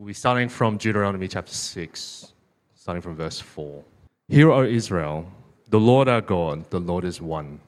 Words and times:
We'll 0.00 0.06
be 0.06 0.14
starting 0.14 0.48
from 0.48 0.78
Deuteronomy 0.78 1.28
chapter 1.28 1.52
6, 1.52 2.32
starting 2.74 3.02
from 3.02 3.16
verse 3.16 3.38
4. 3.38 3.84
Hear, 4.28 4.50
O 4.50 4.64
Israel, 4.64 5.30
the 5.68 5.78
Lord 5.78 6.08
our 6.08 6.22
God, 6.22 6.70
the 6.70 6.80
Lord 6.80 7.04
is 7.04 7.20
one. 7.20 7.60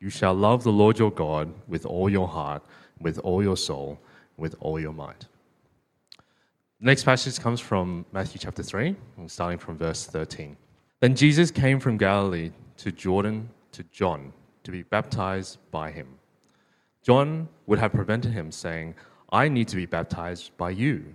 You 0.00 0.08
shall 0.08 0.32
love 0.32 0.64
the 0.64 0.72
Lord 0.72 0.98
your 0.98 1.10
God 1.10 1.52
with 1.68 1.84
all 1.84 2.08
your 2.08 2.26
heart, 2.26 2.62
with 3.00 3.18
all 3.18 3.42
your 3.42 3.58
soul, 3.58 4.00
with 4.38 4.54
all 4.60 4.80
your 4.80 4.94
might. 4.94 5.26
Next 6.80 7.04
passage 7.04 7.38
comes 7.38 7.60
from 7.60 8.06
Matthew 8.12 8.38
chapter 8.38 8.62
3, 8.62 8.96
starting 9.26 9.58
from 9.58 9.76
verse 9.76 10.06
13. 10.06 10.56
Then 11.00 11.14
Jesus 11.14 11.50
came 11.50 11.78
from 11.78 11.98
Galilee 11.98 12.50
to 12.78 12.92
Jordan 12.92 13.50
to 13.72 13.82
John 13.92 14.32
to 14.62 14.70
be 14.70 14.84
baptized 14.84 15.58
by 15.70 15.90
him. 15.90 16.08
John 17.02 17.46
would 17.66 17.78
have 17.78 17.92
prevented 17.92 18.32
him, 18.32 18.50
saying, 18.50 18.94
I 19.30 19.50
need 19.50 19.68
to 19.68 19.76
be 19.76 19.84
baptized 19.84 20.56
by 20.56 20.70
you 20.70 21.14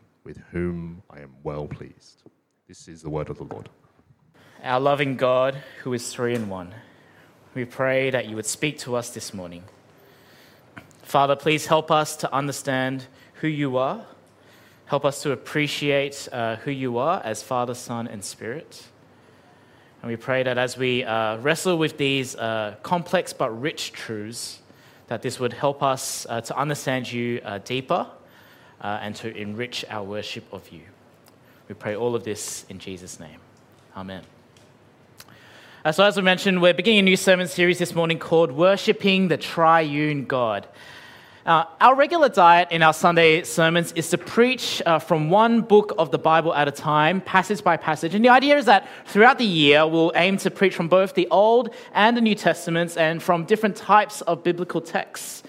with 0.23 0.39
whom 0.51 1.03
I 1.09 1.19
am 1.19 1.33
well 1.43 1.67
pleased. 1.67 2.23
This 2.67 2.87
is 2.87 3.01
the 3.01 3.09
word 3.09 3.29
of 3.29 3.37
the 3.37 3.43
Lord. 3.43 3.69
Our 4.63 4.79
loving 4.79 5.17
God, 5.17 5.57
who 5.83 5.93
is 5.93 6.13
three 6.13 6.35
in 6.35 6.47
one, 6.47 6.73
we 7.53 7.65
pray 7.65 8.09
that 8.11 8.29
you 8.29 8.35
would 8.35 8.45
speak 8.45 8.77
to 8.79 8.95
us 8.95 9.09
this 9.09 9.33
morning. 9.33 9.63
Father, 11.01 11.35
please 11.35 11.65
help 11.65 11.91
us 11.91 12.15
to 12.17 12.33
understand 12.33 13.07
who 13.35 13.47
you 13.47 13.77
are. 13.77 14.05
Help 14.85 15.03
us 15.03 15.21
to 15.23 15.31
appreciate 15.31 16.27
uh, 16.31 16.57
who 16.57 16.71
you 16.71 16.97
are 16.97 17.21
as 17.23 17.41
Father, 17.41 17.73
Son, 17.73 18.07
and 18.07 18.23
Spirit. 18.23 18.85
And 20.01 20.09
we 20.09 20.15
pray 20.15 20.43
that 20.43 20.57
as 20.57 20.77
we 20.77 21.03
uh, 21.03 21.37
wrestle 21.37 21.77
with 21.77 21.97
these 21.97 22.35
uh, 22.35 22.75
complex 22.83 23.33
but 23.33 23.49
rich 23.49 23.91
truths, 23.91 24.59
that 25.07 25.21
this 25.21 25.39
would 25.39 25.53
help 25.53 25.83
us 25.83 26.25
uh, 26.29 26.41
to 26.41 26.57
understand 26.57 27.11
you 27.11 27.41
uh, 27.43 27.57
deeper 27.59 28.07
uh, 28.81 28.99
and 29.01 29.15
to 29.17 29.35
enrich 29.35 29.85
our 29.89 30.03
worship 30.03 30.43
of 30.51 30.69
you. 30.69 30.81
We 31.67 31.75
pray 31.75 31.95
all 31.95 32.15
of 32.15 32.23
this 32.23 32.65
in 32.69 32.79
Jesus' 32.79 33.19
name. 33.19 33.39
Amen. 33.95 34.23
Uh, 35.83 35.91
so, 35.91 36.03
as 36.03 36.17
I 36.17 36.21
mentioned, 36.21 36.61
we're 36.61 36.73
beginning 36.73 36.99
a 36.99 37.03
new 37.03 37.17
sermon 37.17 37.47
series 37.47 37.79
this 37.79 37.95
morning 37.95 38.19
called 38.19 38.51
Worshipping 38.51 39.29
the 39.29 39.37
Triune 39.37 40.25
God. 40.25 40.67
Uh, 41.43 41.65
our 41.79 41.95
regular 41.95 42.29
diet 42.29 42.67
in 42.69 42.83
our 42.83 42.93
Sunday 42.93 43.41
sermons 43.41 43.91
is 43.93 44.09
to 44.11 44.17
preach 44.17 44.79
uh, 44.85 44.99
from 44.99 45.31
one 45.31 45.61
book 45.61 45.91
of 45.97 46.11
the 46.11 46.19
Bible 46.19 46.53
at 46.53 46.67
a 46.67 46.71
time, 46.71 47.19
passage 47.19 47.63
by 47.63 47.77
passage. 47.77 48.13
And 48.13 48.23
the 48.23 48.29
idea 48.29 48.57
is 48.57 48.65
that 48.65 48.87
throughout 49.07 49.39
the 49.39 49.45
year, 49.45 49.87
we'll 49.87 50.11
aim 50.13 50.37
to 50.37 50.51
preach 50.51 50.75
from 50.75 50.87
both 50.87 51.15
the 51.15 51.27
Old 51.31 51.73
and 51.93 52.15
the 52.15 52.21
New 52.21 52.35
Testaments 52.35 52.95
and 52.95 53.23
from 53.23 53.45
different 53.45 53.75
types 53.75 54.21
of 54.21 54.43
biblical 54.43 54.81
texts. 54.81 55.41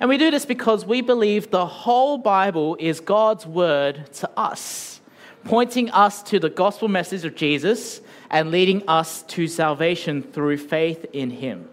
And 0.00 0.08
we 0.08 0.16
do 0.16 0.30
this 0.30 0.46
because 0.46 0.86
we 0.86 1.02
believe 1.02 1.50
the 1.50 1.66
whole 1.66 2.16
Bible 2.16 2.74
is 2.80 3.00
God's 3.00 3.46
word 3.46 4.10
to 4.14 4.30
us, 4.34 5.02
pointing 5.44 5.90
us 5.90 6.22
to 6.22 6.38
the 6.38 6.48
gospel 6.48 6.88
message 6.88 7.26
of 7.26 7.34
Jesus 7.34 8.00
and 8.30 8.50
leading 8.50 8.82
us 8.88 9.22
to 9.24 9.46
salvation 9.46 10.22
through 10.22 10.56
faith 10.56 11.04
in 11.12 11.28
Him. 11.28 11.68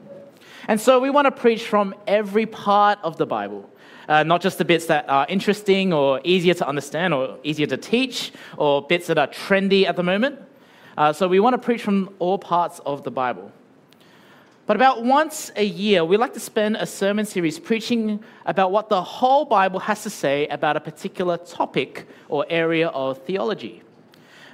And 0.68 0.82
so 0.82 1.00
we 1.00 1.10
want 1.10 1.26
to 1.26 1.32
preach 1.32 1.64
from 1.64 1.96
every 2.06 2.46
part 2.46 3.00
of 3.02 3.16
the 3.16 3.26
Bible. 3.26 3.70
Uh, 4.10 4.24
not 4.24 4.42
just 4.42 4.58
the 4.58 4.66
bits 4.66 4.88
that 4.88 5.10
are 5.10 5.26
interesting 5.30 5.94
or 5.94 6.20
easier 6.26 6.54
to 6.54 6.68
understand 6.68 7.14
or 7.14 7.38
easier 7.44 7.68
to 7.68 7.78
teach 7.78 8.34
or 8.58 8.82
bits 8.82 9.08
that 9.08 9.18
are 9.18 9.28
trendy 9.28 9.86
at 9.86 9.96
the 9.96 10.04
moment. 10.04 10.38
Uh, 10.98 11.14
so 11.14 11.30
we 11.30 11.40
want 11.40 11.54
to 11.54 11.58
preach 11.58 11.82
from 11.82 12.14
all 12.20 12.38
parts 12.38 12.80
of 12.86 13.04
the 13.04 13.12
Bible. 13.12 13.54
But 14.68 14.76
about 14.76 15.06
once 15.06 15.50
a 15.56 15.64
year, 15.64 16.04
we 16.04 16.18
like 16.18 16.34
to 16.34 16.42
spend 16.42 16.76
a 16.76 16.86
sermon 16.86 17.26
series 17.26 17.58
preaching 17.58 18.22
about 18.46 18.74
what 18.74 18.90
the 18.90 19.02
whole 19.02 19.46
Bible 19.46 19.80
has 19.80 20.04
to 20.04 20.10
say 20.10 20.46
about 20.48 20.76
a 20.76 20.82
particular 20.82 21.38
topic 21.38 22.06
or 22.28 22.46
area 22.50 22.90
of 22.90 23.20
theology. 23.20 23.82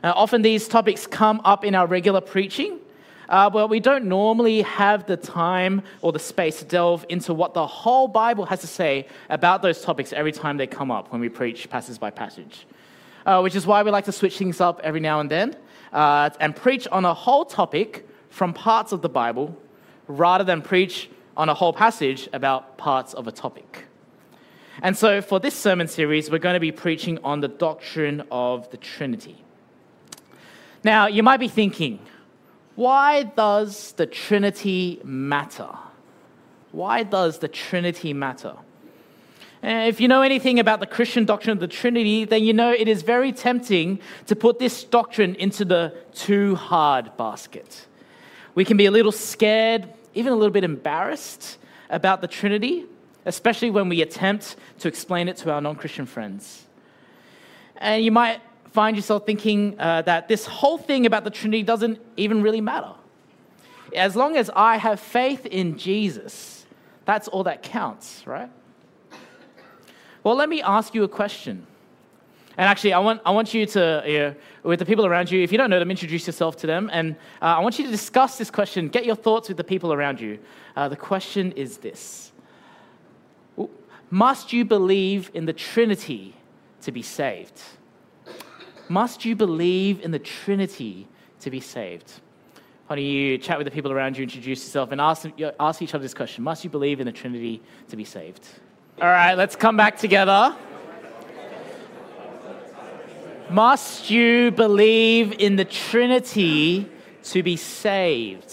Often 0.03 0.43
these 0.43 0.67
topics 0.67 1.07
come 1.07 1.41
up 1.43 1.65
in 1.65 1.73
our 1.73 1.87
regular 1.87 2.21
preaching, 2.21 2.77
uh, 3.27 3.49
but 3.49 3.71
we 3.71 3.79
don't 3.79 4.05
normally 4.05 4.61
have 4.61 5.07
the 5.07 5.17
time 5.17 5.81
or 6.01 6.11
the 6.11 6.19
space 6.19 6.59
to 6.59 6.65
delve 6.65 7.07
into 7.09 7.33
what 7.33 7.55
the 7.55 7.65
whole 7.65 8.07
Bible 8.07 8.45
has 8.45 8.61
to 8.61 8.67
say 8.67 9.07
about 9.31 9.63
those 9.63 9.81
topics 9.81 10.13
every 10.13 10.31
time 10.31 10.57
they 10.57 10.67
come 10.67 10.91
up 10.91 11.11
when 11.11 11.21
we 11.21 11.29
preach 11.29 11.67
passage 11.71 11.99
by 11.99 12.11
passage. 12.11 12.67
Uh, 13.25 13.39
which 13.39 13.55
is 13.55 13.65
why 13.65 13.81
we 13.81 13.89
like 13.89 14.05
to 14.05 14.11
switch 14.11 14.37
things 14.37 14.61
up 14.61 14.79
every 14.83 14.99
now 14.99 15.21
and 15.21 15.31
then 15.31 15.55
uh, 15.91 16.29
and 16.39 16.55
preach 16.55 16.87
on 16.89 17.03
a 17.03 17.13
whole 17.15 17.45
topic 17.45 18.07
from 18.29 18.53
parts 18.53 18.91
of 18.91 19.01
the 19.01 19.09
Bible 19.09 19.57
rather 20.07 20.43
than 20.43 20.61
preach 20.61 21.09
on 21.35 21.49
a 21.49 21.53
whole 21.53 21.73
passage 21.73 22.29
about 22.33 22.77
parts 22.77 23.13
of 23.13 23.27
a 23.27 23.31
topic. 23.31 23.85
And 24.81 24.97
so, 24.97 25.21
for 25.21 25.39
this 25.39 25.53
sermon 25.53 25.87
series, 25.87 26.31
we're 26.31 26.39
going 26.39 26.55
to 26.55 26.59
be 26.59 26.71
preaching 26.71 27.19
on 27.23 27.41
the 27.41 27.47
doctrine 27.47 28.23
of 28.31 28.69
the 28.71 28.77
Trinity. 28.77 29.37
Now, 30.83 31.07
you 31.07 31.23
might 31.23 31.39
be 31.39 31.47
thinking, 31.47 31.99
why 32.75 33.23
does 33.23 33.93
the 33.93 34.05
Trinity 34.07 34.99
matter? 35.03 35.69
Why 36.71 37.03
does 37.03 37.37
the 37.37 37.47
Trinity 37.47 38.13
matter? 38.13 38.55
Eh, 39.61 39.85
if 39.85 40.01
you 40.01 40.07
know 40.07 40.23
anything 40.23 40.59
about 40.59 40.79
the 40.79 40.87
Christian 40.87 41.23
doctrine 41.23 41.53
of 41.53 41.59
the 41.59 41.67
Trinity, 41.67 42.25
then 42.25 42.43
you 42.43 42.51
know 42.51 42.71
it 42.71 42.87
is 42.87 43.03
very 43.03 43.31
tempting 43.31 43.99
to 44.25 44.35
put 44.35 44.59
this 44.59 44.83
doctrine 44.83 45.35
into 45.35 45.63
the 45.63 45.93
too 46.13 46.55
hard 46.55 47.15
basket. 47.15 47.87
We 48.55 48.65
can 48.65 48.77
be 48.77 48.85
a 48.85 48.91
little 48.91 49.11
scared, 49.11 49.87
even 50.13 50.31
a 50.31 50.35
little 50.35 50.51
bit 50.51 50.63
embarrassed 50.63 51.57
about 51.89 52.21
the 52.21 52.27
Trinity, 52.27 52.85
especially 53.25 53.71
when 53.71 53.89
we 53.89 54.01
attempt 54.01 54.55
to 54.79 54.87
explain 54.87 55.27
it 55.27 55.37
to 55.37 55.51
our 55.51 55.61
non 55.61 55.75
Christian 55.75 56.05
friends. 56.05 56.65
And 57.77 58.03
you 58.03 58.11
might 58.11 58.41
find 58.71 58.95
yourself 58.95 59.25
thinking 59.25 59.79
uh, 59.79 60.01
that 60.03 60.27
this 60.27 60.45
whole 60.45 60.77
thing 60.77 61.05
about 61.05 61.23
the 61.23 61.29
Trinity 61.29 61.63
doesn't 61.63 61.99
even 62.17 62.41
really 62.41 62.61
matter. 62.61 62.93
As 63.95 64.15
long 64.15 64.35
as 64.35 64.49
I 64.55 64.77
have 64.77 64.99
faith 64.99 65.45
in 65.45 65.77
Jesus, 65.77 66.65
that's 67.05 67.27
all 67.27 67.43
that 67.43 67.61
counts, 67.61 68.25
right? 68.25 68.49
Well, 70.23 70.35
let 70.35 70.49
me 70.49 70.61
ask 70.61 70.95
you 70.95 71.03
a 71.03 71.07
question. 71.07 71.67
And 72.57 72.67
actually, 72.67 72.93
I 72.93 72.99
want, 72.99 73.21
I 73.25 73.31
want 73.31 73.53
you 73.53 73.65
to, 73.65 74.03
you 74.05 74.19
know, 74.19 74.35
with 74.63 74.79
the 74.79 74.85
people 74.85 75.05
around 75.05 75.31
you, 75.31 75.41
if 75.41 75.51
you 75.51 75.57
don't 75.57 75.69
know 75.69 75.79
them, 75.79 75.89
introduce 75.89 76.27
yourself 76.27 76.55
to 76.57 76.67
them. 76.67 76.89
And 76.93 77.15
uh, 77.41 77.45
I 77.45 77.59
want 77.59 77.79
you 77.79 77.85
to 77.85 77.91
discuss 77.91 78.37
this 78.37 78.51
question, 78.51 78.89
get 78.89 79.05
your 79.05 79.15
thoughts 79.15 79.47
with 79.47 79.57
the 79.57 79.63
people 79.63 79.91
around 79.91 80.21
you. 80.21 80.39
Uh, 80.75 80.87
the 80.87 80.95
question 80.95 81.51
is 81.53 81.77
this 81.77 82.31
Must 84.11 84.53
you 84.53 84.65
believe 84.65 85.31
in 85.33 85.45
the 85.45 85.53
Trinity 85.53 86.35
to 86.81 86.91
be 86.91 87.01
saved? 87.01 87.59
Must 88.87 89.25
you 89.25 89.35
believe 89.35 90.01
in 90.01 90.11
the 90.11 90.19
Trinity 90.19 91.07
to 91.39 91.49
be 91.49 91.59
saved? 91.59 92.11
Why 92.87 92.97
don't 92.97 93.05
you 93.05 93.37
chat 93.39 93.57
with 93.57 93.65
the 93.65 93.71
people 93.71 93.91
around 93.91 94.17
you, 94.17 94.23
introduce 94.23 94.63
yourself, 94.63 94.91
and 94.91 95.01
ask, 95.01 95.27
ask 95.59 95.81
each 95.81 95.95
other 95.95 96.03
this 96.03 96.13
question 96.13 96.43
Must 96.43 96.63
you 96.63 96.69
believe 96.69 96.99
in 96.99 97.07
the 97.07 97.11
Trinity 97.11 97.63
to 97.87 97.95
be 97.95 98.03
saved? 98.03 98.45
All 99.01 99.07
right, 99.07 99.33
let's 99.33 99.55
come 99.55 99.75
back 99.75 99.97
together. 99.97 100.55
Must 103.53 104.09
you 104.09 104.49
believe 104.49 105.33
in 105.37 105.57
the 105.57 105.65
Trinity 105.65 106.89
to 107.25 107.43
be 107.43 107.55
saved? 107.55 108.51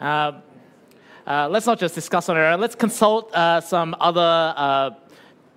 Uh, 0.00 0.34
uh, 1.26 1.48
let's 1.48 1.66
not 1.66 1.80
just 1.80 1.96
discuss 1.96 2.28
on 2.28 2.36
our 2.36 2.44
own. 2.44 2.60
Let's 2.60 2.76
consult 2.76 3.34
uh, 3.34 3.60
some 3.60 3.96
other 3.98 4.54
uh, 4.56 4.90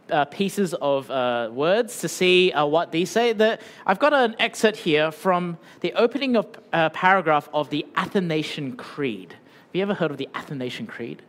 uh, 0.10 0.26
pieces 0.26 0.74
of 0.74 1.12
uh, 1.12 1.52
words 1.54 2.02
to 2.02 2.10
see 2.10 2.50
what 2.50 2.92
these 2.92 3.12
say. 3.12 3.34
The, 3.34 3.60
I've 3.86 4.00
got 4.00 4.12
an 4.12 4.36
excerpt 4.40 4.80
here 4.80 5.12
from 5.12 5.60
the 5.82 5.94
opening 5.94 6.36
of 6.36 6.48
paragraph 6.94 7.48
of 7.54 7.70
the 7.70 7.86
Athanasian 7.96 8.76
Creed. 8.76 9.34
Have 9.34 9.76
you 9.76 9.84
ever 9.84 9.94
heard 9.94 10.10
of 10.10 10.18
the 10.18 10.30
Athanasian 10.34 10.88
Creed? 10.88 11.22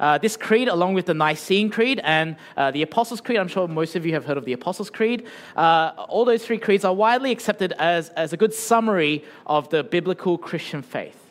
Uh, 0.00 0.18
this 0.18 0.36
creed, 0.36 0.68
along 0.68 0.94
with 0.94 1.06
the 1.06 1.14
Nicene 1.14 1.70
Creed 1.70 2.00
and 2.04 2.36
uh, 2.56 2.70
the 2.70 2.82
Apostles' 2.82 3.20
Creed, 3.20 3.38
I'm 3.38 3.48
sure 3.48 3.68
most 3.68 3.96
of 3.96 4.06
you 4.06 4.12
have 4.12 4.24
heard 4.24 4.36
of 4.36 4.44
the 4.44 4.52
Apostles' 4.52 4.90
Creed, 4.90 5.26
uh, 5.56 5.92
all 6.08 6.24
those 6.24 6.44
three 6.44 6.58
creeds 6.58 6.84
are 6.84 6.94
widely 6.94 7.30
accepted 7.30 7.72
as, 7.78 8.10
as 8.10 8.32
a 8.32 8.36
good 8.36 8.54
summary 8.54 9.24
of 9.46 9.68
the 9.70 9.82
biblical 9.82 10.38
Christian 10.38 10.82
faith. 10.82 11.28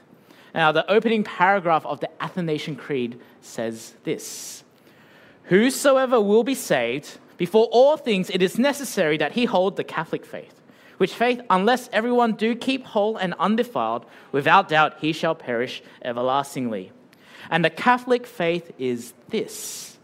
Now, 0.53 0.71
the 0.71 0.89
opening 0.89 1.23
paragraph 1.23 1.85
of 1.85 1.99
the 1.99 2.09
Athanasian 2.21 2.75
Creed 2.75 3.19
says 3.41 3.93
this 4.03 4.63
Whosoever 5.43 6.19
will 6.19 6.43
be 6.43 6.55
saved, 6.55 7.19
before 7.37 7.65
all 7.71 7.95
things, 7.95 8.29
it 8.29 8.41
is 8.41 8.57
necessary 8.57 9.17
that 9.17 9.33
he 9.33 9.45
hold 9.45 9.75
the 9.75 9.83
Catholic 9.83 10.25
faith, 10.25 10.61
which 10.97 11.13
faith, 11.13 11.41
unless 11.49 11.89
everyone 11.93 12.33
do 12.33 12.55
keep 12.55 12.85
whole 12.85 13.17
and 13.17 13.33
undefiled, 13.35 14.05
without 14.31 14.67
doubt 14.67 14.95
he 14.99 15.13
shall 15.13 15.35
perish 15.35 15.83
everlastingly. 16.01 16.91
And 17.49 17.63
the 17.63 17.69
Catholic 17.69 18.25
faith 18.25 18.71
is 18.77 19.13
this 19.29 19.97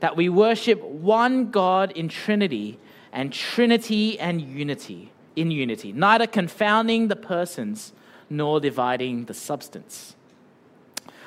that 0.00 0.14
we 0.14 0.28
worship 0.28 0.82
one 0.82 1.50
God 1.50 1.90
in 1.92 2.08
Trinity 2.08 2.78
and 3.12 3.32
Trinity 3.32 4.18
and 4.20 4.42
unity, 4.42 5.10
in 5.34 5.50
unity, 5.50 5.90
neither 5.92 6.26
confounding 6.26 7.08
the 7.08 7.16
persons 7.16 7.94
nor 8.28 8.60
dividing 8.60 9.24
the 9.24 9.32
substance. 9.32 10.14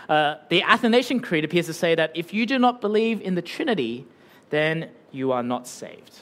Uh, 0.07 0.35
the 0.49 0.61
Athanasian 0.61 1.19
Creed 1.19 1.43
appears 1.43 1.65
to 1.65 1.73
say 1.73 1.95
that 1.95 2.11
if 2.13 2.33
you 2.33 2.45
do 2.45 2.59
not 2.59 2.79
believe 2.79 3.21
in 3.21 3.35
the 3.35 3.41
Trinity, 3.41 4.05
then 4.49 4.89
you 5.11 5.31
are 5.31 5.43
not 5.43 5.67
saved. 5.67 6.19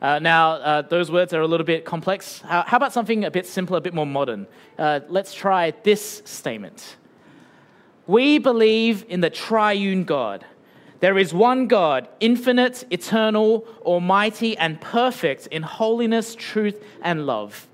Uh, 0.00 0.18
now, 0.18 0.52
uh, 0.52 0.82
those 0.82 1.10
words 1.10 1.34
are 1.34 1.40
a 1.40 1.46
little 1.46 1.66
bit 1.66 1.84
complex. 1.84 2.40
How, 2.40 2.62
how, 2.62 2.76
about 2.76 2.92
something 2.92 3.24
a 3.24 3.30
bit 3.30 3.46
simpler, 3.46 3.78
a 3.78 3.80
bit 3.80 3.92
more 3.92 4.06
modern? 4.06 4.46
Uh, 4.78 5.00
let's 5.08 5.34
try 5.34 5.72
this 5.82 6.22
statement 6.24 6.96
We 8.10 8.38
believe 8.38 9.04
in 9.08 9.20
the 9.20 9.30
triune 9.30 10.02
God. 10.02 10.44
There 10.98 11.16
is 11.16 11.32
one 11.32 11.68
God, 11.68 12.08
infinite, 12.18 12.84
eternal, 12.90 13.64
almighty, 13.82 14.58
and 14.58 14.80
perfect 14.80 15.46
in 15.46 15.62
holiness, 15.62 16.34
truth, 16.34 16.84
and 17.02 17.24
love. 17.24 17.68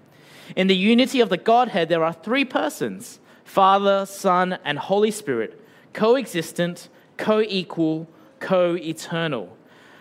In 0.55 0.67
the 0.67 0.77
unity 0.77 1.21
of 1.21 1.31
the 1.31 1.39
Godhead, 1.39 1.89
there 1.89 2.05
are 2.05 2.13
three 2.13 2.45
persons 2.45 3.19
Father, 3.45 4.05
Son, 4.05 4.59
and 4.63 4.79
Holy 4.79 5.11
Spirit, 5.11 5.59
coexistent, 5.95 6.91
co 7.17 7.41
equal, 7.41 8.07
co 8.39 8.77
eternal. 8.77 9.57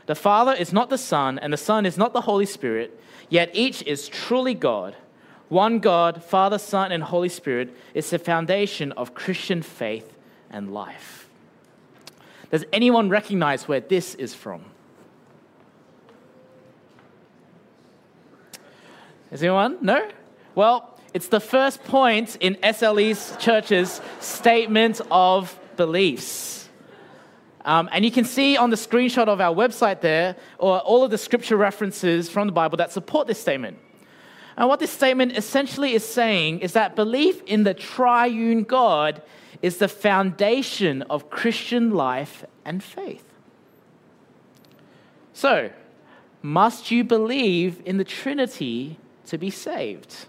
The 0.05 0.15
Father 0.15 0.51
is 0.51 0.73
not 0.73 0.89
the 0.89 0.97
Son, 0.97 1.39
and 1.39 1.53
the 1.53 1.57
Son 1.57 1.85
is 1.85 1.97
not 1.97 2.11
the 2.11 2.27
Holy 2.27 2.45
Spirit, 2.45 2.99
yet 3.29 3.51
each 3.53 3.83
is 3.83 4.09
truly 4.09 4.53
God. 4.53 4.97
One 5.47 5.79
God, 5.79 6.21
Father, 6.21 6.57
Son, 6.57 6.91
and 6.91 7.03
Holy 7.03 7.29
Spirit, 7.29 7.73
is 7.93 8.09
the 8.09 8.19
foundation 8.19 8.91
of 8.93 9.15
Christian 9.15 9.61
faith 9.61 10.11
and 10.55 10.73
life. 10.73 11.27
Does 12.49 12.63
anyone 12.71 13.09
recognize 13.09 13.67
where 13.67 13.81
this 13.81 14.15
is 14.15 14.33
from? 14.33 14.63
Is 19.31 19.43
anyone? 19.43 19.77
No? 19.81 20.09
Well, 20.55 20.97
it's 21.13 21.27
the 21.27 21.41
first 21.41 21.83
point 21.83 22.37
in 22.39 22.55
SLE's 22.63 23.35
church's 23.37 23.99
statement 24.21 25.01
of 25.11 25.59
beliefs. 25.75 26.69
Um, 27.65 27.89
and 27.91 28.05
you 28.05 28.11
can 28.11 28.23
see 28.23 28.55
on 28.55 28.69
the 28.69 28.77
screenshot 28.77 29.27
of 29.27 29.41
our 29.41 29.53
website 29.53 29.99
there, 29.99 30.37
or 30.57 30.79
all 30.79 31.03
of 31.03 31.11
the 31.11 31.17
scripture 31.17 31.57
references 31.57 32.29
from 32.29 32.47
the 32.47 32.53
Bible 32.53 32.77
that 32.77 32.93
support 32.93 33.27
this 33.27 33.41
statement. 33.41 33.77
And 34.55 34.69
what 34.69 34.79
this 34.79 34.91
statement 34.91 35.35
essentially 35.35 35.93
is 35.93 36.05
saying 36.05 36.59
is 36.59 36.73
that 36.73 36.95
belief 36.95 37.41
in 37.43 37.63
the 37.63 37.73
triune 37.73 38.63
God 38.63 39.21
is 39.65 39.77
the 39.77 39.87
foundation 39.87 41.01
of 41.09 41.31
Christian 41.31 41.89
life 41.89 42.45
and 42.63 42.83
faith. 42.83 43.25
So, 45.33 45.71
must 46.43 46.91
you 46.91 47.03
believe 47.03 47.81
in 47.83 47.97
the 47.97 48.03
Trinity 48.03 48.99
to 49.25 49.39
be 49.39 49.49
saved? 49.49 50.27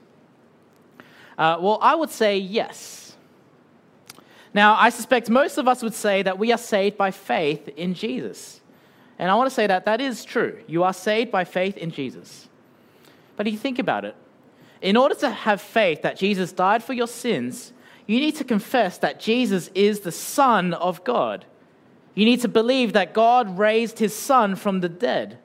Uh, 1.36 1.58
well, 1.60 1.78
I 1.82 1.94
would 1.94 2.08
say 2.08 2.38
yes. 2.38 3.14
Now, 4.54 4.74
I 4.74 4.88
suspect 4.88 5.28
most 5.28 5.58
of 5.58 5.68
us 5.68 5.82
would 5.82 5.92
say 5.92 6.22
that 6.22 6.38
we 6.38 6.50
are 6.50 6.56
saved 6.56 6.96
by 6.96 7.10
faith 7.10 7.68
in 7.76 7.92
Jesus. 7.92 8.62
And 9.18 9.30
I 9.30 9.34
want 9.34 9.50
to 9.50 9.54
say 9.54 9.66
that 9.66 9.84
that 9.84 10.00
is 10.00 10.24
true. 10.24 10.62
You 10.66 10.82
are 10.82 10.94
saved 10.94 11.30
by 11.30 11.44
faith 11.44 11.76
in 11.76 11.90
Jesus. 11.90 12.48
But 13.36 13.46
if 13.46 13.52
you 13.52 13.58
think 13.58 13.78
about 13.78 14.06
it, 14.06 14.16
in 14.80 14.96
order 14.96 15.14
to 15.16 15.28
have 15.28 15.60
faith 15.60 16.00
that 16.00 16.16
Jesus 16.16 16.52
died 16.52 16.82
for 16.82 16.94
your 16.94 17.06
sins, 17.06 17.74
you 18.06 18.20
need 18.20 18.36
to 18.36 18.44
confess 18.44 18.98
that 18.98 19.20
Jesus 19.20 19.68
is 19.74 20.00
the 20.00 20.12
Son 20.12 20.74
of 20.74 21.02
God. 21.04 21.44
You 22.14 22.24
need 22.24 22.40
to 22.42 22.48
believe 22.48 22.92
that 22.92 23.12
God 23.12 23.58
raised 23.58 23.98
his 23.98 24.14
Son 24.14 24.56
from 24.56 24.80
the 24.80 24.88
dead. 24.88 25.38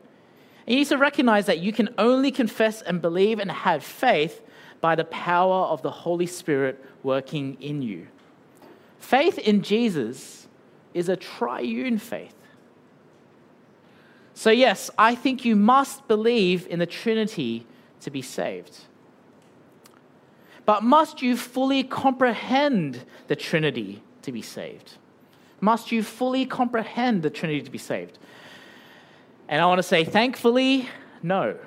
And 0.65 0.73
you 0.73 0.81
need 0.81 0.87
to 0.89 0.97
recognize 0.97 1.47
that 1.47 1.59
you 1.59 1.73
can 1.73 1.89
only 1.97 2.31
confess 2.31 2.81
and 2.81 3.01
believe 3.01 3.39
and 3.39 3.51
have 3.51 3.83
faith 3.83 4.41
by 4.79 4.95
the 4.95 5.05
power 5.05 5.65
of 5.65 5.81
the 5.81 5.91
Holy 5.91 6.27
Spirit 6.27 6.83
working 7.03 7.57
in 7.59 7.81
you. 7.81 8.07
Faith 8.99 9.39
in 9.39 9.63
Jesus 9.63 10.47
is 10.93 11.09
a 11.09 11.15
triune 11.15 11.97
faith. 11.97 12.35
So, 14.33 14.49
yes, 14.49 14.89
I 14.97 15.13
think 15.15 15.43
you 15.43 15.55
must 15.55 16.07
believe 16.07 16.67
in 16.67 16.79
the 16.79 16.85
Trinity 16.85 17.65
to 18.01 18.09
be 18.09 18.21
saved. 18.21 18.77
But 20.71 20.83
must 20.83 21.21
you 21.21 21.35
fully 21.35 21.83
comprehend 21.83 23.03
the 23.27 23.35
Trinity 23.35 24.01
to 24.21 24.31
be 24.31 24.41
saved? 24.41 24.93
Must 25.59 25.91
you 25.91 26.01
fully 26.01 26.45
comprehend 26.45 27.23
the 27.23 27.29
Trinity 27.29 27.61
to 27.61 27.69
be 27.69 27.77
saved? 27.77 28.17
And 29.49 29.61
I 29.61 29.65
want 29.65 29.79
to 29.79 29.83
say, 29.83 30.05
thankfully, 30.05 30.87
no. 31.21 31.57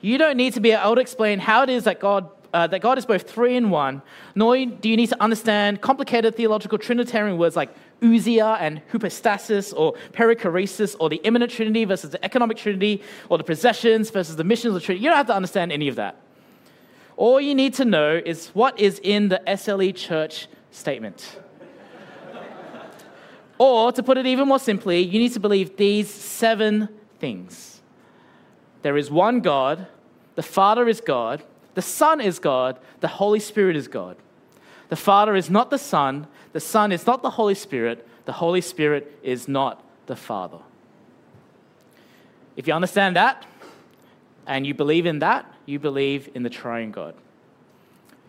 You 0.00 0.18
don't 0.18 0.36
need 0.36 0.52
to 0.52 0.60
be 0.60 0.70
able 0.70 0.94
to 0.94 1.00
explain 1.00 1.40
how 1.40 1.64
it 1.64 1.68
is 1.68 1.82
that 1.82 1.98
God 1.98 2.30
uh, 2.54 2.68
that 2.68 2.80
God 2.80 2.96
is 2.96 3.04
both 3.04 3.28
three 3.28 3.56
in 3.56 3.70
one, 3.70 4.02
nor 4.36 4.54
do 4.54 4.88
you 4.88 4.96
need 4.96 5.08
to 5.08 5.20
understand 5.20 5.80
complicated 5.80 6.36
theological 6.36 6.78
Trinitarian 6.78 7.38
words 7.38 7.56
like 7.56 7.74
ousia 8.02 8.56
and 8.60 8.82
hypostasis 8.92 9.72
or 9.72 9.94
perichoresis 10.12 10.94
or 11.00 11.08
the 11.08 11.20
immanent 11.24 11.50
Trinity 11.50 11.84
versus 11.84 12.10
the 12.10 12.24
economic 12.24 12.56
Trinity 12.56 13.02
or 13.28 13.36
the 13.36 13.42
processions 13.42 14.10
versus 14.10 14.36
the 14.36 14.44
missions 14.44 14.68
of 14.68 14.74
the 14.74 14.86
Trinity. 14.86 15.02
You 15.02 15.10
don't 15.10 15.16
have 15.16 15.26
to 15.26 15.34
understand 15.34 15.72
any 15.72 15.88
of 15.88 15.96
that. 15.96 16.22
All 17.16 17.40
you 17.40 17.54
need 17.54 17.74
to 17.74 17.84
know 17.84 18.20
is 18.24 18.48
what 18.48 18.78
is 18.78 19.00
in 19.02 19.28
the 19.28 19.40
SLE 19.46 19.94
church 19.94 20.48
statement. 20.70 21.38
or, 23.58 23.90
to 23.92 24.02
put 24.02 24.18
it 24.18 24.26
even 24.26 24.48
more 24.48 24.58
simply, 24.58 25.00
you 25.00 25.18
need 25.18 25.32
to 25.32 25.40
believe 25.40 25.76
these 25.76 26.10
seven 26.10 26.88
things 27.18 27.76
there 28.82 28.96
is 28.96 29.10
one 29.10 29.40
God, 29.40 29.88
the 30.36 30.44
Father 30.44 30.88
is 30.88 31.00
God, 31.00 31.42
the 31.74 31.82
Son 31.82 32.20
is 32.20 32.38
God, 32.38 32.78
the 33.00 33.08
Holy 33.08 33.40
Spirit 33.40 33.74
is 33.74 33.88
God. 33.88 34.16
The 34.90 34.96
Father 34.96 35.34
is 35.34 35.50
not 35.50 35.70
the 35.70 35.78
Son, 35.78 36.28
the 36.52 36.60
Son 36.60 36.92
is 36.92 37.04
not 37.04 37.20
the 37.20 37.30
Holy 37.30 37.56
Spirit, 37.56 38.06
the 38.26 38.34
Holy 38.34 38.60
Spirit 38.60 39.18
is 39.24 39.48
not 39.48 39.82
the 40.06 40.14
Father. 40.14 40.58
If 42.56 42.68
you 42.68 42.74
understand 42.74 43.16
that 43.16 43.44
and 44.46 44.66
you 44.66 44.74
believe 44.74 45.06
in 45.06 45.18
that, 45.20 45.52
you 45.66 45.78
believe 45.78 46.28
in 46.34 46.42
the 46.42 46.50
triune 46.50 46.90
God. 46.90 47.14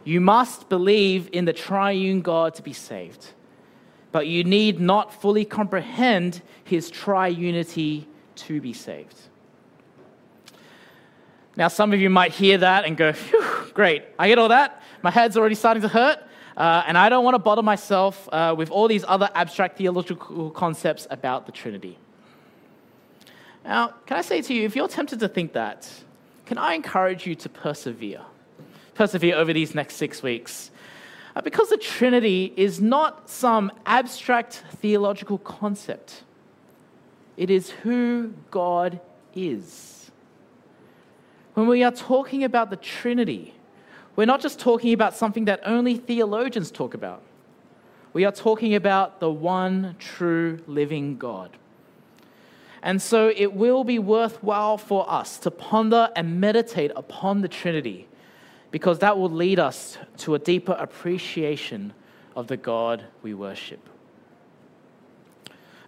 You 0.03 0.21
must 0.21 0.69
believe 0.69 1.29
in 1.33 1.45
the 1.45 1.53
triune 1.53 2.21
God 2.21 2.55
to 2.55 2.61
be 2.61 2.73
saved, 2.73 3.27
but 4.11 4.27
you 4.27 4.43
need 4.43 4.79
not 4.79 5.13
fully 5.21 5.45
comprehend 5.45 6.41
his 6.63 6.89
triunity 6.91 8.05
to 8.35 8.61
be 8.61 8.73
saved. 8.73 9.15
Now, 11.55 11.67
some 11.67 11.91
of 11.91 11.99
you 11.99 12.09
might 12.09 12.31
hear 12.31 12.59
that 12.59 12.85
and 12.85 12.95
go, 12.95 13.13
great, 13.73 14.03
I 14.17 14.27
get 14.27 14.37
all 14.37 14.49
that. 14.49 14.81
My 15.01 15.11
head's 15.11 15.37
already 15.37 15.55
starting 15.55 15.81
to 15.81 15.89
hurt. 15.89 16.19
Uh, 16.55 16.83
and 16.87 16.97
I 16.97 17.09
don't 17.09 17.23
want 17.23 17.35
to 17.35 17.39
bother 17.39 17.61
myself 17.61 18.27
uh, 18.31 18.55
with 18.57 18.71
all 18.71 18.87
these 18.87 19.05
other 19.07 19.29
abstract 19.35 19.77
theological 19.77 20.49
concepts 20.49 21.05
about 21.11 21.45
the 21.45 21.51
Trinity. 21.51 21.99
Now, 23.63 23.93
can 24.07 24.17
I 24.17 24.21
say 24.21 24.41
to 24.41 24.53
you, 24.53 24.65
if 24.65 24.75
you're 24.75 24.87
tempted 24.87 25.19
to 25.19 25.27
think 25.27 25.53
that, 25.53 25.87
can 26.47 26.57
I 26.57 26.75
encourage 26.75 27.27
you 27.27 27.35
to 27.35 27.49
persevere? 27.49 28.21
Persevere 28.95 29.35
over 29.35 29.51
these 29.51 29.75
next 29.75 29.95
six 29.95 30.23
weeks. 30.23 30.71
Uh, 31.35 31.41
because 31.41 31.69
the 31.69 31.77
Trinity 31.77 32.53
is 32.55 32.79
not 32.79 33.29
some 33.29 33.69
abstract 33.85 34.63
theological 34.77 35.37
concept, 35.37 36.23
it 37.35 37.49
is 37.49 37.69
who 37.69 38.33
God 38.49 39.01
is. 39.35 40.09
When 41.53 41.67
we 41.67 41.83
are 41.83 41.91
talking 41.91 42.45
about 42.45 42.69
the 42.69 42.77
Trinity, 42.77 43.53
we're 44.15 44.25
not 44.25 44.39
just 44.39 44.57
talking 44.57 44.93
about 44.93 45.15
something 45.15 45.45
that 45.45 45.59
only 45.65 45.97
theologians 45.97 46.71
talk 46.71 46.93
about. 46.93 47.21
We 48.13 48.23
are 48.23 48.31
talking 48.31 48.73
about 48.73 49.19
the 49.19 49.29
one 49.29 49.97
true 49.99 50.59
living 50.65 51.17
God. 51.17 51.57
And 52.83 53.01
so 53.01 53.31
it 53.35 53.53
will 53.53 53.83
be 53.83 53.99
worthwhile 53.99 54.77
for 54.77 55.09
us 55.09 55.37
to 55.39 55.51
ponder 55.51 56.09
and 56.15 56.39
meditate 56.39 56.91
upon 56.95 57.41
the 57.41 57.47
Trinity 57.47 58.07
because 58.71 58.99
that 58.99 59.17
will 59.17 59.29
lead 59.29 59.59
us 59.59 59.97
to 60.17 60.35
a 60.35 60.39
deeper 60.39 60.73
appreciation 60.73 61.93
of 62.35 62.47
the 62.47 62.57
God 62.57 63.03
we 63.23 63.33
worship. 63.33 63.79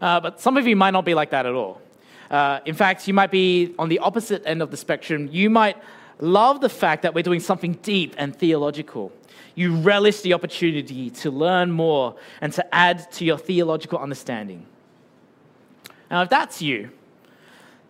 Uh, 0.01 0.19
but 0.19 0.39
some 0.39 0.57
of 0.57 0.65
you 0.65 0.75
might 0.75 0.91
not 0.91 1.05
be 1.05 1.13
like 1.13 1.31
that 1.31 1.45
at 1.45 1.53
all. 1.53 1.81
Uh, 2.31 2.59
in 2.65 2.75
fact, 2.75 3.07
you 3.07 3.13
might 3.13 3.31
be 3.31 3.73
on 3.77 3.89
the 3.89 3.99
opposite 3.99 4.43
end 4.45 4.61
of 4.61 4.71
the 4.71 4.77
spectrum. 4.77 5.27
You 5.31 5.49
might 5.49 5.77
love 6.19 6.61
the 6.61 6.69
fact 6.69 7.03
that 7.03 7.13
we're 7.13 7.23
doing 7.23 7.39
something 7.39 7.73
deep 7.73 8.15
and 8.17 8.35
theological. 8.35 9.11
You 9.55 9.75
relish 9.75 10.21
the 10.21 10.33
opportunity 10.33 11.09
to 11.09 11.31
learn 11.31 11.71
more 11.71 12.15
and 12.39 12.53
to 12.53 12.75
add 12.75 13.11
to 13.13 13.25
your 13.25 13.37
theological 13.37 13.99
understanding. 13.99 14.65
Now, 16.09 16.23
if 16.23 16.29
that's 16.29 16.61
you, 16.61 16.91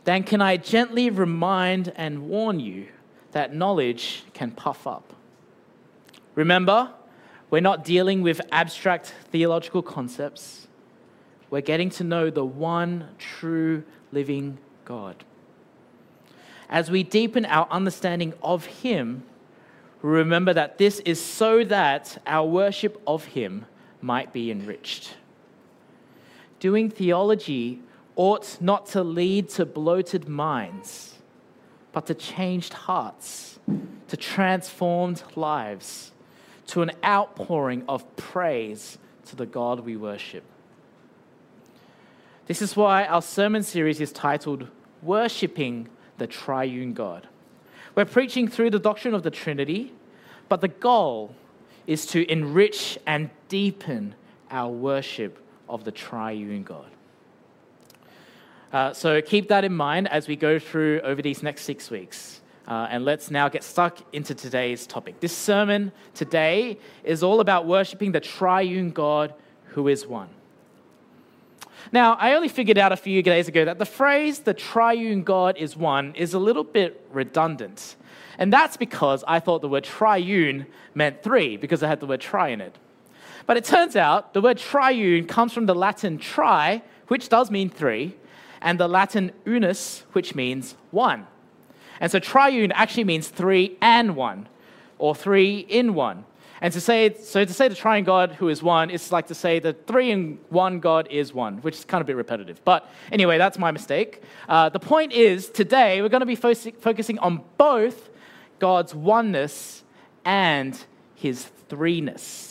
then 0.04 0.24
can 0.24 0.42
I 0.42 0.58
gently 0.58 1.10
remind 1.10 1.94
and 1.96 2.30
warn 2.30 2.60
you 2.60 2.88
that 3.32 3.54
knowledge 3.54 4.24
can 4.34 4.52
puff 4.52 4.88
up. 4.88 5.14
Remember, 6.36 6.92
we're 7.50 7.62
not 7.62 7.84
dealing 7.84 8.22
with 8.22 8.42
abstract 8.52 9.14
theological 9.32 9.82
concepts. 9.82 10.68
We're 11.50 11.62
getting 11.62 11.90
to 11.92 12.04
know 12.04 12.30
the 12.30 12.46
one 12.46 13.10
true 13.18 13.84
living 14.12 14.58
God. 14.86 15.24
As 16.70 16.92
we 16.92 17.04
deepen 17.04 17.46
our 17.46 17.68
understanding 17.72 18.34
of 18.44 18.66
Him, 18.66 19.24
remember 20.02 20.54
that 20.54 20.78
this 20.78 21.00
is 21.00 21.20
so 21.20 21.64
that 21.64 22.22
our 22.28 22.48
worship 22.48 23.02
of 23.08 23.26
Him 23.26 23.66
might 24.02 24.32
be 24.32 24.52
enriched. 24.52 25.16
Doing 26.60 26.90
theology 26.90 27.82
ought 28.20 28.58
not 28.60 28.86
to 28.86 29.02
lead 29.02 29.48
to 29.48 29.66
bloated 29.66 30.28
minds, 30.28 31.16
but 31.94 32.06
to 32.06 32.14
changed 32.14 32.74
hearts, 32.74 33.58
to 34.10 34.18
transformed 34.18 35.24
lives, 35.38 36.12
to 36.68 36.82
an 36.82 36.92
outpouring 37.02 37.82
of 37.88 38.04
praise 38.18 38.98
to 39.26 39.38
the 39.38 39.46
God 39.46 39.80
we 39.86 39.96
worship. 39.96 40.44
This 42.48 42.62
is 42.62 42.76
why 42.76 43.06
our 43.06 43.22
sermon 43.22 43.64
series 43.64 44.02
is 44.02 44.12
titled 44.12 44.68
Worshipping 45.02 45.88
the 46.18 46.28
Triune 46.28 46.92
God. 46.92 47.26
We're 47.96 48.04
preaching 48.04 48.50
through 48.50 48.72
the 48.72 48.80
doctrine 48.80 49.14
of 49.14 49.24
the 49.24 49.32
Trinity, 49.32 49.94
but 50.50 50.60
the 50.60 50.68
goal 50.68 51.36
is 51.88 52.06
to 52.08 52.30
enrich 52.30 53.00
and 53.06 53.30
deepen 53.48 54.14
our 54.52 54.70
worship 54.70 55.42
of 55.70 55.86
the 55.86 55.94
triune 55.94 56.64
God. 56.64 56.92
Uh, 58.72 58.94
so 58.94 59.22
keep 59.22 59.48
that 59.48 59.64
in 59.64 59.76
mind 59.76 60.08
as 60.10 60.28
we 60.28 60.36
go 60.36 60.60
through 60.60 61.02
over 61.02 61.22
these 61.22 61.42
next 61.42 61.64
six 61.64 61.90
weeks. 61.90 62.42
Uh, 62.68 62.88
and 62.92 63.04
let's 63.04 63.32
now 63.32 63.50
get 63.50 63.64
stuck 63.64 63.98
into 64.14 64.36
today's 64.36 64.86
topic. 64.86 65.20
This 65.20 65.36
sermon 65.36 65.92
today 66.14 66.78
is 67.04 67.24
all 67.24 67.40
about 67.40 67.66
worshiping 67.66 68.12
the 68.12 68.20
triune 68.20 68.92
God 68.92 69.34
who 69.70 69.88
is 69.88 70.06
one. 70.06 70.30
Now, 71.92 72.14
I 72.14 72.34
only 72.34 72.48
figured 72.48 72.78
out 72.78 72.92
a 72.92 72.98
few 72.98 73.24
days 73.24 73.48
ago 73.48 73.66
that 73.66 73.80
the 73.80 73.86
phrase 73.86 74.40
the 74.40 74.54
triune 74.54 75.24
God 75.24 75.58
is 75.58 75.76
one 75.76 76.14
is 76.14 76.36
a 76.36 76.40
little 76.40 76.64
bit 76.64 77.04
redundant. 77.12 77.96
And 78.38 78.54
that's 78.54 78.78
because 78.78 79.24
I 79.28 79.40
thought 79.40 79.62
the 79.62 79.70
word 79.70 79.84
triune 79.84 80.68
meant 80.94 81.24
three, 81.24 81.58
because 81.58 81.82
it 81.82 81.88
had 81.88 82.00
the 82.00 82.06
word 82.06 82.22
tri 82.22 82.50
in 82.50 82.62
it. 82.62 82.76
But 83.48 83.58
it 83.58 83.66
turns 83.66 83.96
out 83.96 84.34
the 84.34 84.42
word 84.42 84.60
triune 84.60 85.26
comes 85.26 85.54
from 85.54 85.66
the 85.66 85.74
Latin 85.74 86.20
tri, 86.20 86.84
which 87.08 87.30
does 87.30 87.50
mean 87.50 87.70
three, 87.70 88.16
and 88.62 88.80
the 88.80 88.88
Latin 88.88 89.32
unus, 89.46 90.04
which 90.14 90.36
means 90.36 90.76
one. 90.92 91.28
And 92.00 92.12
so 92.12 92.20
triune 92.20 92.72
actually 92.72 93.04
means 93.04 93.28
three 93.28 93.78
and 93.82 94.16
one, 94.16 94.48
or 94.98 95.16
three 95.16 95.60
in 95.60 95.94
one. 95.94 96.26
And 96.62 96.74
to 96.74 96.82
say, 96.82 97.14
so 97.14 97.46
to 97.46 97.54
say 97.54 97.70
the 97.70 97.76
triune 97.76 98.04
God 98.04 98.34
who 98.34 98.50
is 98.50 98.62
one 98.62 98.90
is 98.90 99.12
like 99.12 99.28
to 99.28 99.36
say 99.36 99.60
the 99.60 99.74
three 99.74 100.12
in 100.12 100.40
one 100.50 100.80
God 100.80 101.08
is 101.10 101.34
one, 101.34 101.58
which 101.60 101.76
is 101.76 101.86
kind 101.86 102.02
of 102.02 102.06
a 102.06 102.10
bit 102.10 102.18
repetitive. 102.18 102.62
But 102.66 102.90
anyway, 103.12 103.38
that's 103.38 103.58
my 103.58 103.72
mistake. 103.72 104.22
Uh, 104.48 104.68
the 104.68 104.80
point 104.80 105.14
is, 105.14 105.50
today 105.50 106.02
we're 106.02 106.10
going 106.10 106.20
to 106.20 106.26
be 106.26 106.36
fo- 106.36 106.54
focusing 106.54 107.18
on 107.20 107.44
both 107.58 108.10
God's 108.60 108.94
oneness 108.94 109.84
and 110.26 110.78
his 111.16 111.50
threeness. 111.70 112.49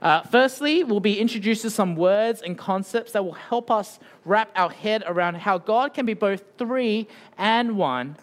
Uh, 0.00 0.22
firstly, 0.22 0.84
we'll 0.84 1.00
be 1.00 1.18
introduced 1.18 1.62
to 1.62 1.70
some 1.70 1.96
words 1.96 2.40
and 2.42 2.56
concepts 2.56 3.12
that 3.12 3.24
will 3.24 3.32
help 3.32 3.70
us 3.70 3.98
wrap 4.24 4.50
our 4.54 4.70
head 4.70 5.02
around 5.06 5.36
how 5.36 5.58
God 5.58 5.92
can 5.92 6.06
be 6.06 6.14
both 6.14 6.44
three 6.56 7.08
and 7.36 7.76
one. 7.76 8.16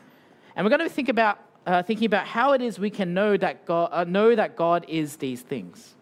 And 0.55 0.65
we're 0.65 0.69
going 0.69 0.87
to 0.87 0.93
think 0.93 1.09
about 1.09 1.39
uh, 1.65 1.83
thinking 1.83 2.05
about 2.05 2.27
how 2.27 2.53
it 2.53 2.61
is 2.61 2.79
we 2.79 2.89
can 2.89 3.13
know 3.13 3.35
that 3.35 3.65
God, 3.65 3.89
uh, 3.91 4.03
know 4.03 4.35
that 4.35 4.55
God 4.55 4.85
is 4.87 5.17
these 5.17 5.41
things. 5.41 5.95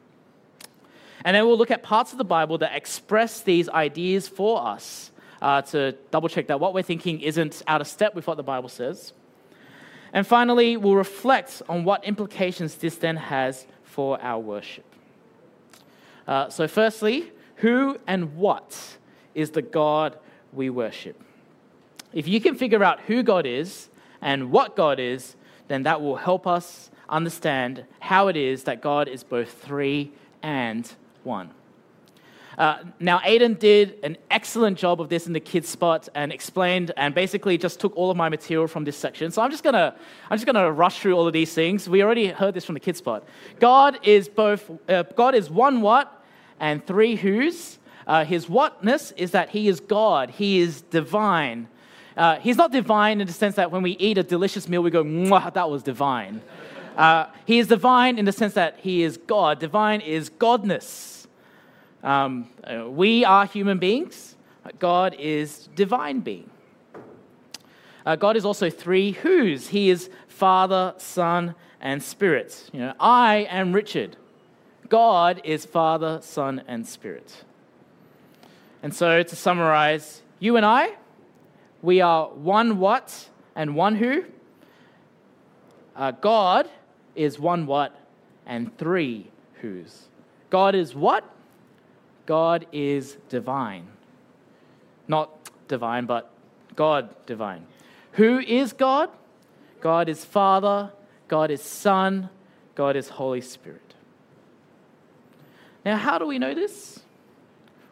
And 1.26 1.36
then 1.36 1.46
we'll 1.46 1.58
look 1.58 1.72
at 1.72 1.84
parts 1.84 2.12
of 2.12 2.18
the 2.18 2.26
Bible 2.26 2.58
that 2.58 2.76
express 2.76 3.42
these 3.42 3.70
ideas 3.70 4.28
for 4.28 4.62
us 4.62 5.12
uh, 5.42 5.62
to 5.62 5.94
double 6.12 6.30
check 6.30 6.48
that 6.48 6.60
what 6.60 6.74
we're 6.74 6.84
thinking 6.84 7.22
isn't 7.22 7.64
out 7.68 7.82
of 7.82 7.88
step 7.88 8.14
with 8.14 8.28
what 8.28 8.38
the 8.38 8.44
Bible 8.44 8.70
says. 8.70 9.14
And 10.12 10.28
finally, 10.28 10.78
we'll 10.78 10.96
reflect 10.96 11.62
on 11.68 11.86
what 11.86 12.04
implications 12.04 12.76
this 12.76 12.98
then 12.98 13.16
has 13.16 13.66
for 13.84 14.22
our 14.22 14.40
worship. 14.40 14.86
Uh, 16.28 16.50
so, 16.50 16.68
firstly, 16.68 17.32
who 17.58 18.00
and 18.08 18.36
what 18.36 18.98
is 19.36 19.52
the 19.52 19.62
God 19.62 20.18
we 20.52 20.70
worship? 20.70 21.22
If 22.14 22.28
you 22.28 22.40
can 22.40 22.56
figure 22.56 22.84
out 22.84 23.02
who 23.02 23.24
God 23.24 23.46
is 23.46 23.90
and 24.22 24.52
what 24.52 24.76
God 24.76 25.00
is, 25.00 25.36
then 25.68 25.84
that 25.84 26.02
will 26.02 26.18
help 26.18 26.46
us 26.46 26.92
understand 27.10 27.86
how 28.00 28.28
it 28.28 28.38
is 28.38 28.64
that 28.64 28.82
God 28.82 29.08
is 29.08 29.24
both 29.24 29.52
three 29.52 30.12
and 30.42 30.92
one. 31.24 31.52
Uh, 32.58 32.78
now, 33.00 33.20
Aiden 33.20 33.58
did 33.58 33.98
an 34.04 34.18
excellent 34.30 34.78
job 34.78 35.02
of 35.02 35.10
this 35.10 35.26
in 35.28 35.34
the 35.34 35.40
kids 35.40 35.70
spot 35.70 36.08
and 36.14 36.32
explained 36.32 36.92
and 36.98 37.16
basically 37.16 37.58
just 37.58 37.80
took 37.80 37.96
all 37.98 38.12
of 38.12 38.18
my 38.18 38.30
material 38.30 38.68
from 38.68 38.84
this 38.84 38.98
section. 38.98 39.32
So 39.32 39.42
I'm 39.42 39.52
just 39.52 39.64
gonna 39.64 39.96
I'm 40.30 40.38
just 40.38 40.46
gonna 40.46 40.72
rush 40.72 41.00
through 41.00 41.14
all 41.14 41.28
of 41.28 41.34
these 41.34 41.54
things. 41.54 41.90
We 41.90 42.04
already 42.04 42.28
heard 42.28 42.54
this 42.54 42.66
from 42.66 42.74
the 42.74 42.80
kids 42.80 43.00
spot. 43.00 43.24
God 43.60 44.00
is 44.04 44.30
both 44.30 44.70
uh, 44.88 45.04
God 45.16 45.36
is 45.36 45.50
one 45.50 45.82
what 45.82 46.24
and 46.60 46.86
three 46.86 47.16
who's. 47.16 47.80
Uh, 48.06 48.26
his 48.26 48.50
whatness 48.50 49.12
is 49.18 49.32
that 49.32 49.50
he 49.50 49.68
is 49.68 49.80
God. 49.80 50.30
He 50.30 50.60
is 50.60 50.82
divine. 50.82 51.68
Uh, 52.16 52.38
he's 52.40 52.58
not 52.58 52.72
divine 52.72 53.22
in 53.22 53.28
the 53.28 53.34
sense 53.34 53.56
that 53.56 53.72
when 53.72 53.82
we 53.82 53.92
eat 53.92 54.18
a 54.18 54.24
delicious 54.24 54.68
meal, 54.68 54.84
we 54.84 54.92
go, 54.92 55.04
that 55.04 55.70
was 55.70 55.84
divine. 55.84 56.42
Uh, 56.96 57.26
he 57.46 57.60
is 57.60 57.68
divine 57.68 58.20
in 58.20 58.26
the 58.26 58.32
sense 58.32 58.54
that 58.54 58.78
he 58.80 59.02
is 59.02 59.18
God. 59.18 59.60
Divine 59.60 60.02
is 60.02 60.30
godness. 60.30 61.23
Um, 62.04 62.50
uh, 62.64 62.90
we 62.90 63.24
are 63.24 63.46
human 63.46 63.80
beings. 63.80 64.36
God 64.78 65.16
is 65.18 65.70
divine 65.74 66.20
being. 66.20 66.50
Uh, 68.06 68.18
God 68.18 68.36
is 68.36 68.44
also 68.44 68.70
three 68.70 69.12
who's. 69.12 69.70
He 69.70 69.90
is 69.90 70.10
Father, 70.28 70.94
Son, 70.98 71.56
and 71.80 72.04
Spirit. 72.04 72.70
You 72.74 72.82
know, 72.82 72.94
I 73.00 73.48
am 73.50 73.72
Richard. 73.72 74.18
God 74.90 75.40
is 75.46 75.66
Father, 75.66 76.20
Son, 76.22 76.62
and 76.68 76.86
Spirit. 76.86 77.46
And 78.82 78.94
so, 78.94 79.24
to 79.24 79.36
summarize, 79.36 80.22
you 80.40 80.58
and 80.58 80.66
I, 80.66 80.96
we 81.82 82.02
are 82.02 82.28
one 82.28 82.80
what 82.80 83.30
and 83.56 83.76
one 83.76 83.96
who. 83.96 84.26
Uh, 85.96 86.12
God 86.12 86.70
is 87.16 87.40
one 87.40 87.66
what 87.66 87.96
and 88.46 88.78
three 88.78 89.28
who's. 89.62 90.08
God 90.50 90.76
is 90.76 90.94
what? 90.94 91.24
God 92.26 92.66
is 92.72 93.18
divine. 93.30 93.88
Not 95.08 95.30
divine, 95.68 96.06
but 96.06 96.32
God 96.76 97.14
divine. 97.26 97.66
Who 98.14 98.40
is 98.40 98.74
God? 98.74 99.10
God 99.82 100.08
is 100.08 100.24
Father, 100.24 100.92
God 101.28 101.52
is 101.52 101.62
Son, 101.62 102.30
God 102.76 102.96
is 102.96 103.10
Holy 103.10 103.42
Spirit. 103.42 103.94
Now, 105.84 105.98
how 105.98 106.18
do 106.18 106.26
we 106.26 106.40
know 106.40 106.54
this? 106.54 107.02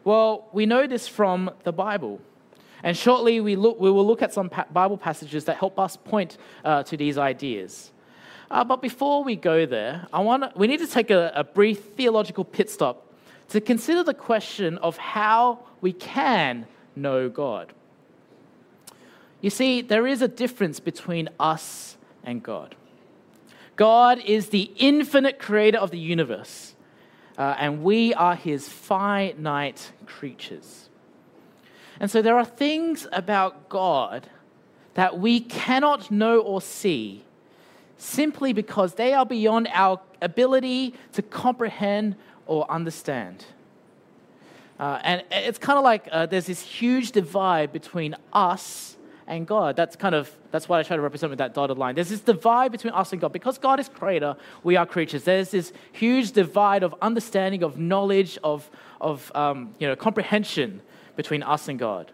Well, 0.05 0.47
we 0.53 0.65
know 0.65 0.87
this 0.87 1.07
from 1.07 1.51
the 1.63 1.73
Bible. 1.73 2.21
And 2.83 2.95
shortly, 2.95 3.41
we, 3.41 3.55
look, 3.55 3.79
we 3.79 3.91
will 3.91 4.07
look 4.07 4.21
at 4.21 4.33
some 4.33 4.49
Bible 4.71 4.97
passages 4.97 5.45
that 5.45 5.57
help 5.57 5.77
us 5.77 5.97
point 5.97 6.37
uh, 6.63 6.83
to 6.83 6.95
these 6.95 7.17
ideas. 7.17 7.91
Uh, 8.49 8.63
but 8.63 8.81
before 8.81 9.23
we 9.23 9.35
go 9.35 9.65
there, 9.65 10.07
I 10.11 10.21
wanna, 10.21 10.51
we 10.55 10.67
need 10.67 10.79
to 10.79 10.87
take 10.87 11.11
a, 11.11 11.31
a 11.35 11.43
brief 11.43 11.79
theological 11.95 12.43
pit 12.43 12.69
stop 12.69 13.10
to 13.51 13.61
consider 13.61 14.03
the 14.03 14.13
question 14.13 14.77
of 14.77 14.97
how 14.97 15.59
we 15.81 15.91
can 15.91 16.65
know 16.95 17.27
God. 17.27 17.73
You 19.41 19.49
see, 19.49 19.81
there 19.81 20.07
is 20.07 20.21
a 20.21 20.27
difference 20.27 20.79
between 20.79 21.27
us 21.39 21.97
and 22.23 22.41
God. 22.41 22.75
God 23.75 24.19
is 24.19 24.49
the 24.49 24.71
infinite 24.77 25.37
creator 25.39 25.79
of 25.79 25.91
the 25.91 25.99
universe, 25.99 26.75
uh, 27.37 27.55
and 27.57 27.83
we 27.83 28.13
are 28.13 28.35
his 28.35 28.69
finite 28.69 29.91
creatures. 30.05 30.89
And 31.99 32.09
so 32.09 32.21
there 32.21 32.37
are 32.37 32.45
things 32.45 33.07
about 33.11 33.67
God 33.67 34.29
that 34.93 35.19
we 35.19 35.39
cannot 35.39 36.09
know 36.09 36.39
or 36.39 36.61
see 36.61 37.25
simply 37.97 38.53
because 38.53 38.95
they 38.95 39.13
are 39.13 39.25
beyond 39.25 39.67
our 39.73 39.99
ability 40.21 40.93
to 41.13 41.21
comprehend 41.21 42.15
or 42.51 42.69
understand. 42.69 43.45
Uh, 44.77 44.99
and 45.03 45.23
it's 45.31 45.57
kind 45.57 45.77
of 45.77 45.85
like 45.85 46.09
uh, 46.11 46.25
there's 46.25 46.47
this 46.47 46.61
huge 46.61 47.13
divide 47.13 47.71
between 47.71 48.13
us 48.33 48.97
and 49.25 49.47
God. 49.47 49.77
That's 49.77 49.95
kind 49.95 50.13
of 50.13 50.29
that's 50.51 50.67
what 50.67 50.77
I 50.77 50.83
try 50.83 50.97
to 50.97 51.01
represent 51.01 51.29
with 51.29 51.39
that 51.39 51.53
dotted 51.53 51.77
line. 51.77 51.95
There's 51.95 52.09
this 52.09 52.19
divide 52.19 52.73
between 52.73 52.91
us 52.91 53.13
and 53.13 53.21
God 53.21 53.31
because 53.31 53.57
God 53.57 53.79
is 53.79 53.87
creator, 53.87 54.35
we 54.63 54.75
are 54.75 54.85
creatures. 54.85 55.23
There's 55.23 55.51
this 55.51 55.71
huge 55.93 56.33
divide 56.33 56.83
of 56.83 56.93
understanding, 57.01 57.63
of 57.63 57.77
knowledge, 57.77 58.37
of 58.43 58.69
of 58.99 59.31
um, 59.33 59.73
you 59.79 59.87
know 59.87 59.95
comprehension 59.95 60.81
between 61.15 61.43
us 61.43 61.69
and 61.69 61.79
God. 61.79 62.11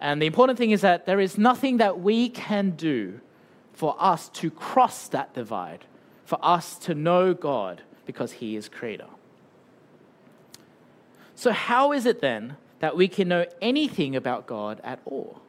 And 0.00 0.22
the 0.22 0.26
important 0.26 0.58
thing 0.58 0.70
is 0.70 0.80
that 0.80 1.04
there 1.04 1.20
is 1.20 1.36
nothing 1.36 1.76
that 1.76 2.00
we 2.00 2.30
can 2.30 2.70
do 2.70 3.20
for 3.74 3.94
us 3.98 4.30
to 4.40 4.50
cross 4.50 5.08
that 5.08 5.34
divide, 5.34 5.84
for 6.24 6.38
us 6.40 6.78
to 6.78 6.94
know 6.94 7.34
God 7.34 7.82
because 8.10 8.32
He 8.32 8.56
is 8.56 8.68
Creator. 8.68 9.06
So, 11.36 11.52
how 11.52 11.92
is 11.92 12.06
it 12.06 12.20
then 12.20 12.56
that 12.80 12.96
we 12.96 13.06
can 13.06 13.28
know 13.28 13.46
anything 13.62 14.16
about 14.16 14.46
God 14.46 14.80
at 14.82 14.98
all? 15.04 15.40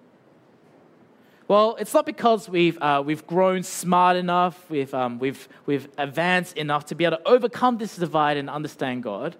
Well, 1.47 1.75
it's 1.79 1.93
not 1.93 2.05
because 2.05 2.47
we've, 2.47 2.81
uh, 2.81 3.03
we've 3.05 3.25
grown 3.27 3.63
smart 3.63 4.15
enough, 4.15 4.69
we've, 4.69 4.93
um, 4.93 5.19
we've, 5.19 5.49
we've 5.65 5.89
advanced 5.97 6.55
enough 6.55 6.85
to 6.85 6.95
be 6.95 7.03
able 7.03 7.17
to 7.17 7.27
overcome 7.27 7.77
this 7.77 7.97
divide 7.97 8.37
and 8.37 8.49
understand 8.49 9.03
God. 9.03 9.35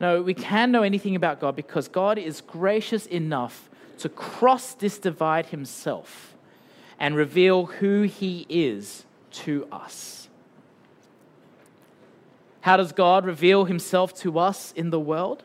No, 0.00 0.20
we 0.20 0.34
can 0.34 0.72
know 0.72 0.82
anything 0.82 1.16
about 1.16 1.40
God 1.40 1.56
because 1.56 1.88
God 1.88 2.18
is 2.18 2.40
gracious 2.42 3.06
enough 3.06 3.70
to 4.00 4.08
cross 4.08 4.74
this 4.74 4.98
divide 4.98 5.46
himself 5.46 6.34
and 6.98 7.16
reveal 7.16 7.66
who 7.66 8.02
he 8.02 8.44
is 8.48 9.06
to 9.44 9.66
us. 9.72 10.23
How 12.64 12.78
does 12.78 12.92
God 12.92 13.26
reveal 13.26 13.66
himself 13.66 14.14
to 14.20 14.38
us 14.38 14.72
in 14.72 14.88
the 14.88 14.98
world? 14.98 15.42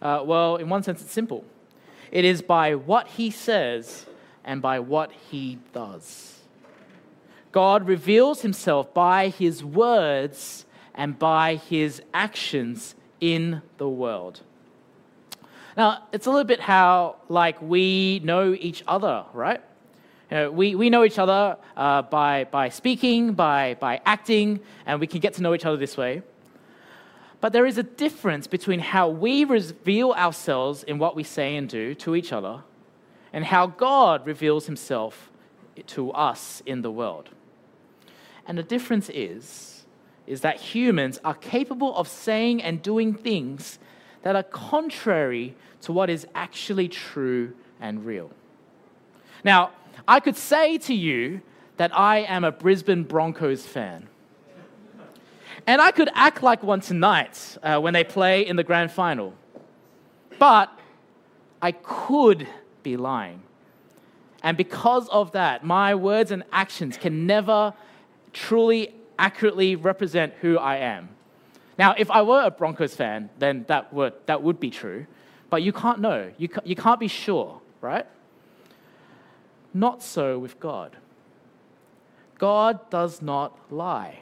Uh, 0.00 0.22
well, 0.24 0.54
in 0.54 0.68
one 0.68 0.84
sense, 0.84 1.02
it's 1.02 1.10
simple 1.10 1.44
it 2.12 2.24
is 2.24 2.40
by 2.40 2.76
what 2.76 3.08
he 3.08 3.32
says 3.32 4.06
and 4.44 4.62
by 4.62 4.78
what 4.78 5.10
he 5.10 5.58
does. 5.72 6.38
God 7.50 7.88
reveals 7.88 8.42
himself 8.42 8.94
by 8.94 9.30
his 9.30 9.64
words 9.64 10.66
and 10.94 11.18
by 11.18 11.56
his 11.56 12.00
actions 12.14 12.94
in 13.20 13.60
the 13.78 13.88
world. 13.88 14.42
Now, 15.76 16.06
it's 16.12 16.26
a 16.26 16.30
little 16.30 16.44
bit 16.44 16.60
how, 16.60 17.16
like, 17.28 17.60
we 17.60 18.20
know 18.22 18.54
each 18.54 18.84
other, 18.86 19.24
right? 19.32 19.60
You 20.32 20.38
know, 20.38 20.50
we, 20.50 20.74
we 20.74 20.88
know 20.88 21.04
each 21.04 21.18
other 21.18 21.58
uh, 21.76 22.00
by, 22.00 22.44
by 22.44 22.70
speaking, 22.70 23.34
by, 23.34 23.76
by 23.78 24.00
acting, 24.06 24.60
and 24.86 24.98
we 24.98 25.06
can 25.06 25.20
get 25.20 25.34
to 25.34 25.42
know 25.42 25.52
each 25.52 25.66
other 25.66 25.76
this 25.76 25.94
way. 25.94 26.22
But 27.42 27.52
there 27.52 27.66
is 27.66 27.76
a 27.76 27.82
difference 27.82 28.46
between 28.46 28.80
how 28.80 29.10
we 29.10 29.44
reveal 29.44 30.12
ourselves 30.12 30.84
in 30.84 30.98
what 30.98 31.14
we 31.14 31.22
say 31.22 31.54
and 31.54 31.68
do 31.68 31.94
to 31.96 32.16
each 32.16 32.32
other 32.32 32.62
and 33.30 33.44
how 33.44 33.66
God 33.66 34.26
reveals 34.26 34.64
himself 34.64 35.30
to 35.88 36.10
us 36.12 36.62
in 36.64 36.80
the 36.80 36.90
world. 36.90 37.28
And 38.46 38.56
the 38.56 38.62
difference 38.62 39.10
is, 39.10 39.84
is 40.26 40.40
that 40.40 40.58
humans 40.58 41.20
are 41.26 41.34
capable 41.34 41.94
of 41.94 42.08
saying 42.08 42.62
and 42.62 42.80
doing 42.80 43.12
things 43.12 43.78
that 44.22 44.34
are 44.34 44.44
contrary 44.44 45.54
to 45.82 45.92
what 45.92 46.08
is 46.08 46.26
actually 46.34 46.88
true 46.88 47.52
and 47.82 48.06
real. 48.06 48.30
Now, 49.44 49.72
I 50.06 50.20
could 50.20 50.36
say 50.36 50.78
to 50.78 50.94
you 50.94 51.42
that 51.76 51.96
I 51.96 52.18
am 52.18 52.44
a 52.44 52.52
Brisbane 52.52 53.04
Broncos 53.04 53.66
fan. 53.66 54.08
And 55.66 55.80
I 55.80 55.90
could 55.92 56.10
act 56.14 56.42
like 56.42 56.62
one 56.62 56.80
tonight 56.80 57.56
uh, 57.62 57.78
when 57.78 57.94
they 57.94 58.04
play 58.04 58.46
in 58.46 58.56
the 58.56 58.64
grand 58.64 58.90
final. 58.90 59.34
But 60.38 60.76
I 61.60 61.72
could 61.72 62.48
be 62.82 62.96
lying. 62.96 63.42
And 64.42 64.56
because 64.56 65.08
of 65.08 65.32
that, 65.32 65.64
my 65.64 65.94
words 65.94 66.32
and 66.32 66.42
actions 66.52 66.96
can 66.96 67.26
never 67.26 67.74
truly 68.32 68.94
accurately 69.18 69.76
represent 69.76 70.34
who 70.40 70.58
I 70.58 70.78
am. 70.78 71.10
Now, 71.78 71.94
if 71.96 72.10
I 72.10 72.22
were 72.22 72.42
a 72.42 72.50
Broncos 72.50 72.94
fan, 72.94 73.30
then 73.38 73.64
that 73.68 73.92
would, 73.92 74.14
that 74.26 74.42
would 74.42 74.58
be 74.58 74.70
true. 74.70 75.06
But 75.48 75.62
you 75.62 75.72
can't 75.72 76.00
know. 76.00 76.32
You, 76.38 76.48
ca- 76.48 76.62
you 76.64 76.74
can't 76.74 76.98
be 76.98 77.08
sure, 77.08 77.60
right? 77.80 78.06
Not 79.74 80.02
so 80.02 80.38
with 80.38 80.60
God. 80.60 80.96
God 82.38 82.90
does 82.90 83.22
not 83.22 83.56
lie. 83.70 84.20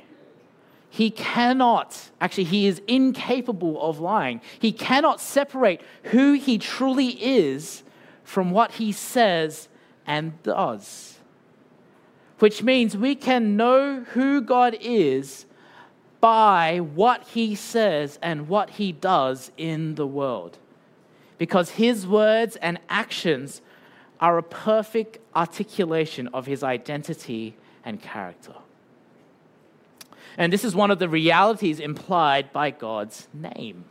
He 0.91 1.11
cannot, 1.11 2.11
actually, 2.21 2.45
he 2.45 2.67
is 2.67 2.83
incapable 2.89 3.81
of 3.81 4.01
lying. 4.01 4.41
He 4.59 4.73
cannot 4.73 5.21
separate 5.21 5.81
who 6.05 6.33
he 6.33 6.59
truly 6.59 7.09
is 7.23 7.85
from 8.25 8.51
what 8.51 8.73
he 8.73 8.91
says 8.93 9.69
and 10.07 10.43
does. 10.43 11.19
Which 12.41 12.63
means 12.63 12.97
we 12.97 13.15
can 13.15 13.57
know 13.57 14.01
who 14.01 14.41
God 14.41 14.77
is 14.81 15.47
by 16.21 16.79
what 16.79 17.29
he 17.29 17.55
says 17.55 18.19
and 18.21 18.49
what 18.49 18.71
he 18.71 18.93
does 18.93 19.53
in 19.57 19.95
the 19.95 20.07
world. 20.07 20.59
Because 21.39 21.71
his 21.71 22.07
words 22.07 22.57
and 22.57 22.79
actions 22.89 23.63
are 24.21 24.39
a 24.39 24.43
perfect 24.43 25.19
articulation 25.35 26.29
of 26.29 26.47
his 26.47 26.63
identity 26.63 27.57
and 27.85 28.01
character. 28.03 28.55
And 30.37 30.53
this 30.53 30.65
is 30.65 30.75
one 30.75 30.91
of 30.91 30.99
the 30.99 31.09
realities 31.09 31.81
implied 31.81 32.53
by 32.53 32.71
God's 32.71 33.29
name. 33.33 33.85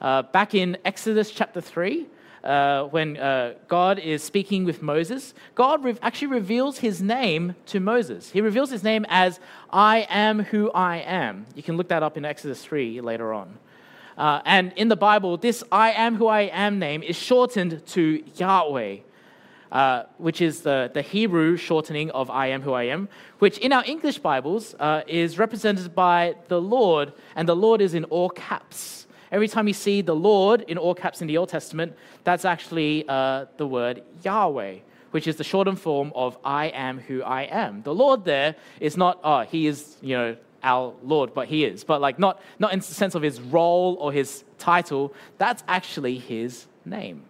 Uh, 0.00 0.22
back 0.22 0.54
in 0.54 0.76
Exodus 0.84 1.30
chapter 1.30 1.60
3, 1.60 2.06
uh, 2.44 2.84
when 2.84 3.16
uh, 3.16 3.54
God 3.68 4.00
is 4.00 4.22
speaking 4.22 4.64
with 4.64 4.82
Moses, 4.82 5.32
God 5.54 5.84
re- 5.84 5.96
actually 6.02 6.28
reveals 6.28 6.78
his 6.78 7.00
name 7.00 7.54
to 7.66 7.78
Moses. 7.78 8.30
He 8.30 8.40
reveals 8.40 8.70
his 8.70 8.82
name 8.82 9.06
as 9.08 9.38
I 9.70 10.06
am 10.10 10.40
who 10.40 10.70
I 10.72 10.96
am. 10.98 11.46
You 11.54 11.62
can 11.62 11.76
look 11.76 11.88
that 11.88 12.02
up 12.02 12.16
in 12.16 12.24
Exodus 12.24 12.64
3 12.64 13.00
later 13.00 13.32
on. 13.32 13.58
Uh, 14.18 14.42
and 14.44 14.72
in 14.76 14.88
the 14.88 14.96
Bible, 14.96 15.36
this 15.36 15.62
I 15.70 15.92
am 15.92 16.16
who 16.16 16.26
I 16.26 16.42
am 16.42 16.78
name 16.78 17.02
is 17.02 17.16
shortened 17.16 17.86
to 17.88 18.22
Yahweh, 18.36 18.98
uh, 19.72 20.04
which 20.18 20.40
is 20.40 20.60
the, 20.60 20.90
the 20.92 21.02
Hebrew 21.02 21.56
shortening 21.56 22.10
of 22.10 22.30
I 22.30 22.48
am 22.48 22.62
who 22.62 22.74
I 22.74 22.84
am, 22.84 23.08
which 23.38 23.58
in 23.58 23.72
our 23.72 23.82
English 23.84 24.18
Bibles 24.18 24.74
uh, 24.78 25.02
is 25.06 25.38
represented 25.38 25.94
by 25.94 26.36
the 26.48 26.60
Lord, 26.60 27.12
and 27.34 27.48
the 27.48 27.56
Lord 27.56 27.80
is 27.80 27.94
in 27.94 28.04
all 28.04 28.28
caps. 28.28 29.06
Every 29.32 29.48
time 29.48 29.66
you 29.66 29.74
see 29.74 30.02
the 30.02 30.14
Lord 30.14 30.60
in 30.68 30.76
all 30.76 30.94
caps 30.94 31.22
in 31.22 31.26
the 31.26 31.38
Old 31.38 31.48
Testament, 31.48 31.96
that's 32.22 32.44
actually 32.44 33.06
uh, 33.08 33.46
the 33.56 33.66
word 33.66 34.02
Yahweh, 34.22 34.76
which 35.10 35.26
is 35.26 35.36
the 35.36 35.44
shortened 35.44 35.80
form 35.80 36.12
of 36.14 36.36
I 36.44 36.66
am 36.66 37.00
who 37.00 37.22
I 37.22 37.44
am. 37.44 37.82
The 37.82 37.94
Lord 37.94 38.26
there 38.26 38.54
is 38.78 38.98
not, 38.98 39.20
oh, 39.24 39.40
he 39.40 39.66
is, 39.66 39.96
you 40.02 40.16
know, 40.16 40.36
our 40.62 40.94
Lord, 41.02 41.32
but 41.32 41.48
he 41.48 41.64
is. 41.64 41.82
But 41.82 42.02
like 42.02 42.18
not, 42.18 42.42
not 42.58 42.74
in 42.74 42.80
the 42.80 42.84
sense 42.84 43.14
of 43.14 43.22
his 43.22 43.40
role 43.40 43.96
or 43.98 44.12
his 44.12 44.44
title, 44.58 45.14
that's 45.38 45.64
actually 45.66 46.18
his 46.18 46.66
name. 46.84 47.24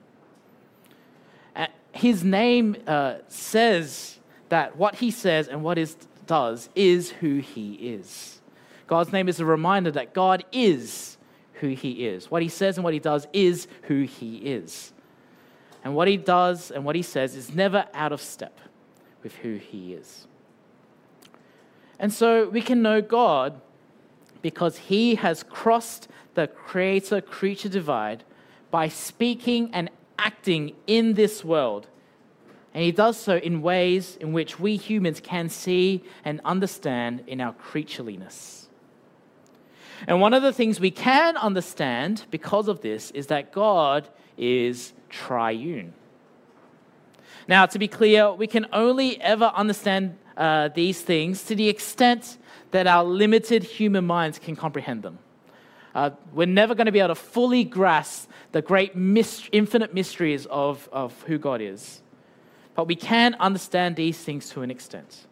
His 1.93 2.25
name 2.25 2.77
uh, 2.87 3.17
says 3.29 4.19
that 4.49 4.77
what 4.77 4.97
he 4.97 5.11
says 5.11 5.49
and 5.49 5.63
what 5.63 5.77
he 5.77 5.87
does 6.27 6.69
is 6.75 7.11
who 7.11 7.39
he 7.39 7.75
is. 7.75 8.41
God's 8.87 9.13
name 9.13 9.29
is 9.29 9.41
a 9.41 9.45
reminder 9.45 9.91
that 9.93 10.13
God 10.13 10.45
is 10.53 11.17
who 11.55 11.69
he 11.69 12.07
is. 12.07 12.31
What 12.31 12.43
he 12.43 12.49
says 12.49 12.77
and 12.77 12.85
what 12.85 12.93
he 12.93 13.01
does 13.01 13.27
is 13.33 13.69
who 13.83 14.03
he 14.03 14.37
is. 14.39 14.93
And 15.85 15.95
what 15.95 16.09
he 16.09 16.17
does 16.17 16.71
and 16.71 16.85
what 16.85 16.97
he 16.97 17.03
says 17.03 17.37
is 17.37 17.55
never 17.55 17.87
out 17.95 18.13
of 18.13 18.21
step 18.21 18.59
with 19.23 19.35
who 19.37 19.57
he 19.57 19.95
is. 19.95 20.27
And 21.99 22.13
so 22.13 22.49
we 22.49 22.63
can 22.63 22.83
know 22.83 23.01
God 23.01 23.61
because 24.43 24.77
he 24.77 25.15
has 25.17 25.43
crossed 25.43 26.09
the 26.35 26.49
creator 26.49 27.21
creature 27.21 27.69
divide 27.69 28.25
by 28.71 28.89
speaking 28.89 29.71
and 29.73 29.91
acting 30.19 30.75
in 30.87 31.15
this 31.15 31.45
world. 31.45 31.89
And 32.75 32.83
he 32.83 32.93
does 32.93 33.19
so 33.19 33.37
in 33.37 33.61
ways 33.61 34.17
in 34.21 34.33
which 34.33 34.59
we 34.59 34.77
humans 34.77 35.21
can 35.21 35.49
see 35.49 36.03
and 36.25 36.41
understand 36.45 37.25
in 37.27 37.41
our 37.41 37.53
creatureliness. 37.55 38.67
And 40.07 40.21
one 40.21 40.35
of 40.35 40.43
the 40.43 40.53
things 40.53 40.81
we 40.81 40.91
can 40.91 41.37
understand 41.37 42.25
because 42.31 42.69
of 42.69 42.81
this 42.81 43.11
is 43.13 43.29
that 43.29 43.53
God 43.53 44.09
is 44.37 44.93
triune. 45.09 45.93
Now, 47.47 47.67
to 47.67 47.79
be 47.79 47.89
clear, 47.89 48.33
we 48.33 48.47
can 48.47 48.67
only 48.73 49.21
ever 49.21 49.53
understand 49.55 50.17
uh, 50.37 50.69
these 50.69 51.01
things 51.03 51.45
to 51.45 51.55
the 51.55 51.69
extent 51.69 52.39
that 52.71 52.87
our 52.87 53.05
limited 53.05 53.63
human 53.63 54.07
minds 54.07 54.39
can 54.39 54.57
comprehend 54.57 55.03
them. 55.03 55.19
Uh, 55.95 56.11
we're 56.33 56.47
never 56.47 56.75
going 56.75 56.87
to 56.87 56.93
be 56.93 57.01
able 57.01 57.09
to 57.09 57.15
fully 57.15 57.65
grasp 57.65 58.31
the 58.53 58.63
great 58.63 58.97
myst- 58.97 59.49
infinite 59.53 59.93
mysteries 59.93 60.47
of, 60.47 60.89
of 60.93 61.21
who 61.23 61.39
God 61.39 61.61
is. 61.61 62.03
But 62.75 62.87
we 62.87 62.97
can 62.97 63.35
understand 63.35 63.97
these 63.97 64.19
things 64.19 64.49
to 64.51 64.63
an 64.63 64.71
extent. 64.71 65.27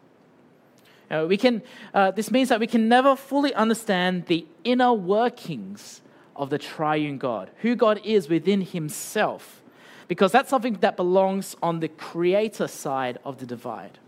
Uh, 1.11 1.27
we 1.29 1.37
can, 1.37 1.63
uh, 1.93 2.11
this 2.11 2.31
means 2.31 2.51
that 2.51 2.61
we 2.61 2.67
can 2.67 2.89
never 2.89 3.17
fully 3.17 3.53
understand 3.55 4.27
the 4.27 4.47
inner 4.63 4.93
workings 4.93 6.03
of 6.37 6.51
the 6.51 6.59
triune 6.59 7.19
God, 7.19 7.51
who 7.63 7.75
God 7.75 8.01
is 8.05 8.29
within 8.29 8.61
himself, 8.61 9.63
because 10.09 10.31
that's 10.31 10.51
something 10.51 10.75
that 10.75 10.97
belongs 10.97 11.57
on 11.63 11.81
the 11.81 11.89
creator 11.89 12.69
side 12.69 13.19
of 13.25 13.39
the 13.39 13.47
divide. 13.47 13.99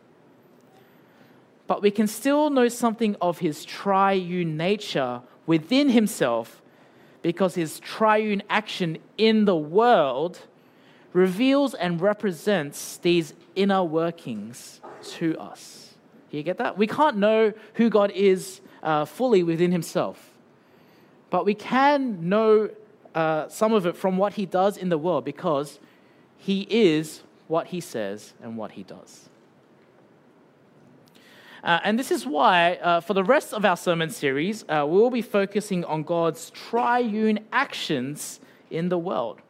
But 1.66 1.82
we 1.82 1.90
can 1.90 2.06
still 2.06 2.50
know 2.50 2.68
something 2.68 3.16
of 3.20 3.38
his 3.38 3.64
triune 3.64 4.56
nature 4.56 5.22
within 5.46 5.90
himself 5.90 6.62
because 7.22 7.54
his 7.54 7.80
triune 7.80 8.42
action 8.50 8.98
in 9.16 9.44
the 9.44 9.56
world 9.56 10.40
reveals 11.12 11.74
and 11.74 12.00
represents 12.00 12.96
these 12.98 13.34
inner 13.54 13.84
workings 13.84 14.80
to 15.02 15.36
us. 15.38 15.94
You 16.30 16.42
get 16.42 16.58
that? 16.58 16.78
We 16.78 16.86
can't 16.86 17.18
know 17.18 17.52
who 17.74 17.90
God 17.90 18.10
is 18.12 18.60
uh, 18.82 19.04
fully 19.04 19.42
within 19.42 19.70
himself, 19.70 20.30
but 21.30 21.44
we 21.44 21.54
can 21.54 22.28
know 22.28 22.70
uh, 23.14 23.48
some 23.48 23.74
of 23.74 23.86
it 23.86 23.96
from 23.96 24.16
what 24.16 24.34
he 24.34 24.46
does 24.46 24.76
in 24.76 24.88
the 24.88 24.98
world 24.98 25.24
because 25.24 25.78
he 26.38 26.66
is 26.70 27.22
what 27.48 27.68
he 27.68 27.80
says 27.80 28.32
and 28.42 28.56
what 28.56 28.72
he 28.72 28.82
does. 28.82 29.28
Uh, 31.62 31.78
and 31.84 31.98
this 31.98 32.10
is 32.10 32.26
why, 32.26 32.74
uh, 32.82 33.00
for 33.00 33.14
the 33.14 33.22
rest 33.22 33.54
of 33.54 33.64
our 33.64 33.76
sermon 33.76 34.10
series, 34.10 34.64
uh, 34.68 34.84
we 34.88 34.98
will 34.98 35.10
be 35.10 35.22
focusing 35.22 35.84
on 35.84 36.02
God's 36.02 36.50
triune 36.50 37.38
actions 37.52 38.40
in 38.70 38.88
the 38.88 38.98
world. 38.98 39.40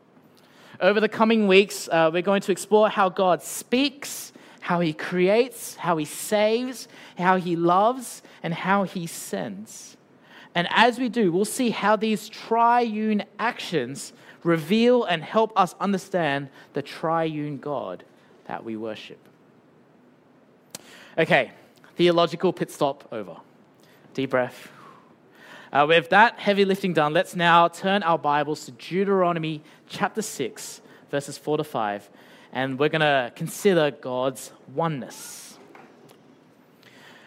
Over 0.81 1.01
the 1.01 1.09
coming 1.09 1.47
weeks, 1.47 1.89
uh, 1.91 2.11
we're 2.13 2.23
going 2.23 2.43
to 2.43 2.53
explore 2.53 2.91
how 2.91 3.09
God 3.09 3.43
speaks, 3.43 4.33
how 4.61 4.81
he 4.81 4.93
creates, 4.93 5.77
how 5.77 5.97
he 5.97 6.05
saves, 6.05 6.87
how 7.17 7.37
he 7.37 7.57
loves, 7.57 8.23
and 8.43 8.53
how 8.53 8.85
he 8.85 9.07
sends. 9.07 9.97
And 10.55 10.69
as 10.71 10.99
we 10.99 11.09
do, 11.09 11.33
we'll 11.33 11.45
see 11.47 11.71
how 11.71 11.97
these 11.97 12.29
triune 12.29 13.25
actions 13.39 14.13
reveal 14.43 15.05
and 15.05 15.23
help 15.23 15.53
us 15.57 15.75
understand 15.81 16.49
the 16.75 16.83
triune 16.83 17.59
God 17.59 18.05
that 18.47 18.65
we 18.65 18.77
worship. 18.77 19.19
Okay, 21.17 21.53
theological 21.97 22.53
pit 22.53 22.71
stop 22.71 23.09
over. 23.13 23.37
Deep 24.15 24.31
breath. 24.31 24.71
Uh, 25.73 25.87
with 25.89 26.11
that 26.11 26.39
heavy 26.39 26.65
lifting 26.65 26.93
done, 26.93 27.13
let's 27.13 27.35
now 27.35 27.69
turn 27.69 28.03
our 28.03 28.19
Bibles 28.19 28.67
to 28.67 28.73
Deuteronomy 28.73 29.63
chapter 29.89 30.21
6, 30.21 30.83
verses 31.11 31.39
4 31.39 31.59
to 31.59 31.65
5, 31.65 32.11
and 32.53 32.79
we're 32.79 32.91
going 32.91 33.01
to 33.01 33.33
consider 33.35 33.91
God's 33.91 34.53
oneness. 34.75 35.59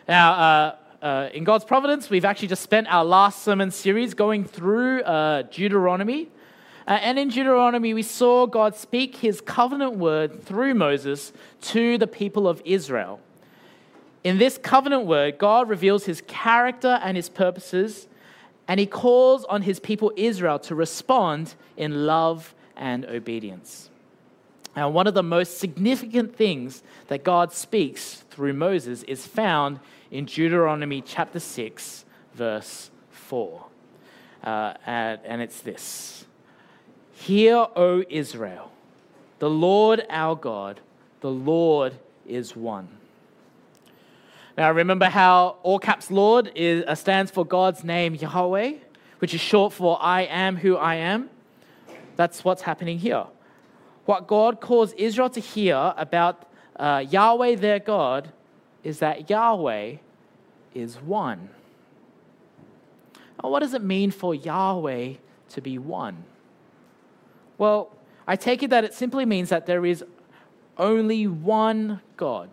Now, 0.07 0.33
uh, 0.33 0.75
uh, 1.01 1.29
in 1.33 1.43
God's 1.43 1.65
providence, 1.65 2.09
we've 2.09 2.25
actually 2.25 2.49
just 2.49 2.61
spent 2.61 2.87
our 2.87 3.03
last 3.03 3.43
sermon 3.43 3.71
series 3.71 4.13
going 4.13 4.45
through 4.45 5.01
uh, 5.01 5.43
Deuteronomy. 5.43 6.29
Uh, 6.87 6.91
and 7.01 7.17
in 7.17 7.29
Deuteronomy, 7.29 7.95
we 7.95 8.03
saw 8.03 8.45
God 8.45 8.75
speak 8.75 9.15
his 9.17 9.41
covenant 9.41 9.95
word 9.97 10.43
through 10.43 10.75
Moses 10.75 11.33
to 11.61 11.97
the 11.97 12.05
people 12.05 12.47
of 12.47 12.61
Israel. 12.63 13.19
In 14.25 14.39
this 14.39 14.57
covenant 14.57 15.05
word, 15.05 15.37
God 15.37 15.69
reveals 15.69 16.05
his 16.05 16.23
character 16.25 16.99
and 17.03 17.15
his 17.15 17.29
purposes, 17.29 18.07
and 18.67 18.79
he 18.79 18.87
calls 18.87 19.45
on 19.45 19.61
his 19.61 19.79
people 19.79 20.11
Israel 20.17 20.57
to 20.61 20.73
respond 20.73 21.53
in 21.77 22.07
love 22.07 22.55
and 22.75 23.05
obedience. 23.05 23.91
Now, 24.75 24.89
one 24.89 25.05
of 25.05 25.13
the 25.13 25.21
most 25.21 25.59
significant 25.59 26.35
things 26.35 26.81
that 27.05 27.23
God 27.23 27.53
speaks 27.53 28.23
through 28.31 28.53
Moses 28.53 29.03
is 29.03 29.27
found 29.27 29.79
in 30.09 30.25
Deuteronomy 30.25 31.01
chapter 31.01 31.39
6, 31.39 32.03
verse 32.33 32.89
4. 33.11 33.63
Uh, 34.43 34.73
and, 34.87 35.19
and 35.23 35.39
it's 35.39 35.61
this 35.61 36.25
Hear, 37.13 37.67
O 37.75 38.03
Israel, 38.09 38.71
the 39.37 39.51
Lord 39.51 40.03
our 40.09 40.35
God, 40.35 40.79
the 41.21 41.29
Lord 41.29 41.93
is 42.25 42.55
one. 42.55 42.87
Now, 44.57 44.71
remember 44.71 45.05
how 45.05 45.57
all 45.63 45.79
caps 45.79 46.09
Lord 46.09 46.51
is, 46.55 46.85
uh, 46.87 46.95
stands 46.95 47.29
for 47.29 47.45
God's 47.45 47.83
name, 47.83 48.15
Yahweh, 48.15 48.73
which 49.19 49.33
is 49.33 49.41
short 49.41 49.73
for 49.73 49.97
I 50.01 50.21
am 50.21 50.55
who 50.55 50.77
I 50.77 50.95
am? 50.95 51.29
That's 52.15 52.45
what's 52.45 52.61
happening 52.61 52.99
here. 52.99 53.25
What 54.05 54.27
God 54.27 54.61
calls 54.61 54.93
Israel 54.93 55.29
to 55.31 55.41
hear 55.41 55.93
about 55.97 56.47
uh, 56.77 57.03
Yahweh, 57.09 57.55
their 57.55 57.79
God, 57.79 58.31
is 58.83 58.99
that 58.99 59.29
Yahweh 59.29 59.97
is 60.73 61.01
one. 61.01 61.49
Now, 63.43 63.49
what 63.49 63.59
does 63.59 63.73
it 63.73 63.83
mean 63.83 64.11
for 64.11 64.33
Yahweh 64.33 65.15
to 65.49 65.61
be 65.61 65.77
one? 65.77 66.23
Well, 67.57 67.91
I 68.27 68.35
take 68.35 68.63
it 68.63 68.69
that 68.69 68.83
it 68.85 68.93
simply 68.93 69.25
means 69.25 69.49
that 69.49 69.65
there 69.65 69.85
is 69.85 70.03
only 70.77 71.27
one 71.27 72.01
God. 72.15 72.49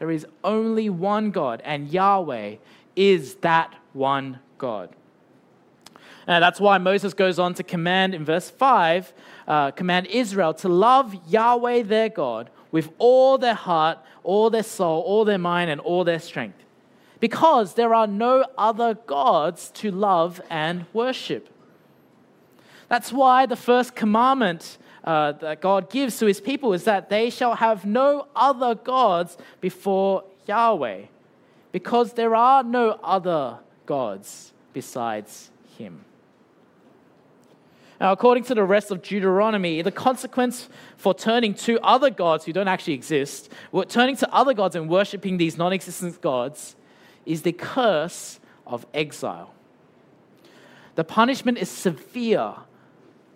There 0.00 0.10
is 0.10 0.26
only 0.42 0.90
one 0.90 1.30
God, 1.30 1.62
and 1.64 1.88
Yahweh 1.92 2.56
is 2.96 3.34
that 3.36 3.76
one 3.92 4.40
God. 4.58 4.88
And 6.26 6.42
that's 6.42 6.58
why 6.58 6.78
Moses 6.78 7.12
goes 7.12 7.38
on 7.38 7.54
to 7.54 7.62
command 7.62 8.14
in 8.14 8.24
verse 8.24 8.48
5 8.48 9.12
uh, 9.46 9.70
command 9.72 10.06
Israel 10.06 10.54
to 10.54 10.68
love 10.68 11.14
Yahweh 11.28 11.82
their 11.82 12.08
God 12.08 12.50
with 12.72 12.90
all 12.98 13.36
their 13.36 13.54
heart, 13.54 13.98
all 14.24 14.48
their 14.48 14.62
soul, 14.62 15.02
all 15.02 15.24
their 15.24 15.38
mind, 15.38 15.70
and 15.70 15.80
all 15.82 16.02
their 16.02 16.18
strength. 16.18 16.64
Because 17.18 17.74
there 17.74 17.94
are 17.94 18.06
no 18.06 18.46
other 18.56 18.94
gods 18.94 19.70
to 19.74 19.90
love 19.90 20.40
and 20.48 20.86
worship. 20.94 21.48
That's 22.88 23.12
why 23.12 23.44
the 23.44 23.56
first 23.56 23.94
commandment 23.94 24.78
uh, 25.04 25.32
that 25.32 25.60
God 25.60 25.90
gives 25.90 26.18
to 26.18 26.26
his 26.26 26.40
people 26.40 26.72
is 26.72 26.84
that 26.84 27.08
they 27.08 27.30
shall 27.30 27.54
have 27.54 27.84
no 27.84 28.26
other 28.36 28.74
gods 28.74 29.36
before 29.60 30.24
Yahweh, 30.46 31.02
because 31.72 32.14
there 32.14 32.34
are 32.34 32.62
no 32.62 32.98
other 33.02 33.58
gods 33.86 34.52
besides 34.72 35.50
him. 35.78 36.04
Now, 38.00 38.12
according 38.12 38.44
to 38.44 38.54
the 38.54 38.64
rest 38.64 38.90
of 38.90 39.02
Deuteronomy, 39.02 39.82
the 39.82 39.92
consequence 39.92 40.70
for 40.96 41.12
turning 41.12 41.52
to 41.54 41.78
other 41.80 42.08
gods 42.08 42.46
who 42.46 42.52
don't 42.52 42.68
actually 42.68 42.94
exist, 42.94 43.50
turning 43.88 44.16
to 44.16 44.34
other 44.34 44.54
gods 44.54 44.74
and 44.74 44.88
worshiping 44.88 45.36
these 45.36 45.58
non 45.58 45.72
existent 45.72 46.20
gods, 46.22 46.76
is 47.26 47.42
the 47.42 47.52
curse 47.52 48.40
of 48.66 48.86
exile. 48.94 49.52
The 50.94 51.04
punishment 51.04 51.58
is 51.58 51.68
severe 51.68 52.54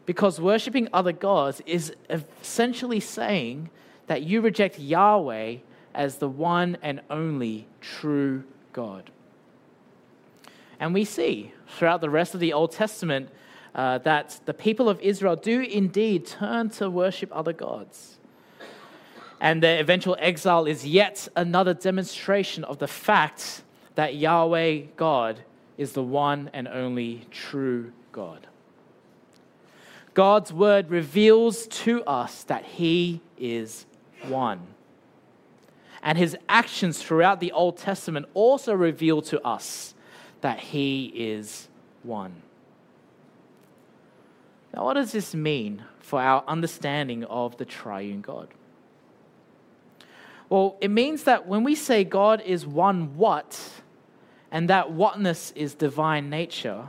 because 0.06 0.40
worshiping 0.40 0.88
other 0.92 1.12
gods 1.12 1.62
is 1.66 1.92
essentially 2.10 3.00
saying 3.00 3.70
that 4.06 4.22
you 4.22 4.40
reject 4.40 4.78
Yahweh 4.78 5.56
as 5.94 6.16
the 6.18 6.28
one 6.28 6.76
and 6.82 7.00
only 7.08 7.66
true 7.80 8.44
God. 8.72 9.10
And 10.78 10.92
we 10.92 11.04
see 11.04 11.52
throughout 11.68 12.00
the 12.00 12.10
rest 12.10 12.34
of 12.34 12.40
the 12.40 12.52
Old 12.52 12.72
Testament 12.72 13.30
uh, 13.74 13.98
that 13.98 14.40
the 14.44 14.54
people 14.54 14.88
of 14.88 15.00
Israel 15.00 15.36
do 15.36 15.60
indeed 15.60 16.26
turn 16.26 16.68
to 16.70 16.90
worship 16.90 17.30
other 17.32 17.52
gods. 17.52 18.18
And 19.40 19.62
their 19.62 19.80
eventual 19.80 20.16
exile 20.20 20.66
is 20.66 20.86
yet 20.86 21.28
another 21.36 21.74
demonstration 21.74 22.64
of 22.64 22.78
the 22.78 22.86
fact 22.88 23.62
that 23.94 24.14
Yahweh 24.16 24.82
God 24.96 25.40
is 25.76 25.92
the 25.92 26.02
one 26.02 26.50
and 26.52 26.68
only 26.68 27.26
true 27.30 27.92
God. 28.12 28.46
God's 30.14 30.52
word 30.52 30.90
reveals 30.90 31.66
to 31.66 32.02
us 32.04 32.44
that 32.44 32.64
He 32.64 33.20
is 33.36 33.84
one. 34.22 34.60
And 36.02 36.16
His 36.16 36.36
actions 36.48 37.02
throughout 37.02 37.40
the 37.40 37.52
Old 37.52 37.76
Testament 37.76 38.26
also 38.32 38.72
reveal 38.72 39.20
to 39.22 39.44
us 39.44 39.94
that 40.40 40.60
He 40.60 41.06
is 41.14 41.68
one. 42.02 42.42
Now, 44.72 44.84
what 44.84 44.94
does 44.94 45.12
this 45.12 45.34
mean 45.34 45.84
for 46.00 46.20
our 46.20 46.44
understanding 46.46 47.24
of 47.24 47.56
the 47.56 47.64
triune 47.64 48.20
God? 48.20 48.48
Well, 50.48 50.76
it 50.80 50.90
means 50.90 51.24
that 51.24 51.46
when 51.46 51.64
we 51.64 51.74
say 51.74 52.04
God 52.04 52.40
is 52.42 52.66
one 52.66 53.16
what, 53.16 53.58
and 54.50 54.68
that 54.68 54.92
whatness 54.92 55.52
is 55.56 55.74
divine 55.74 56.30
nature, 56.30 56.88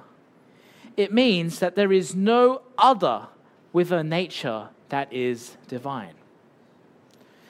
it 0.97 1.11
means 1.13 1.59
that 1.59 1.75
there 1.75 1.91
is 1.91 2.15
no 2.15 2.61
other 2.77 3.27
with 3.73 3.91
a 3.91 4.03
nature 4.03 4.69
that 4.89 5.11
is 5.11 5.57
divine. 5.67 6.13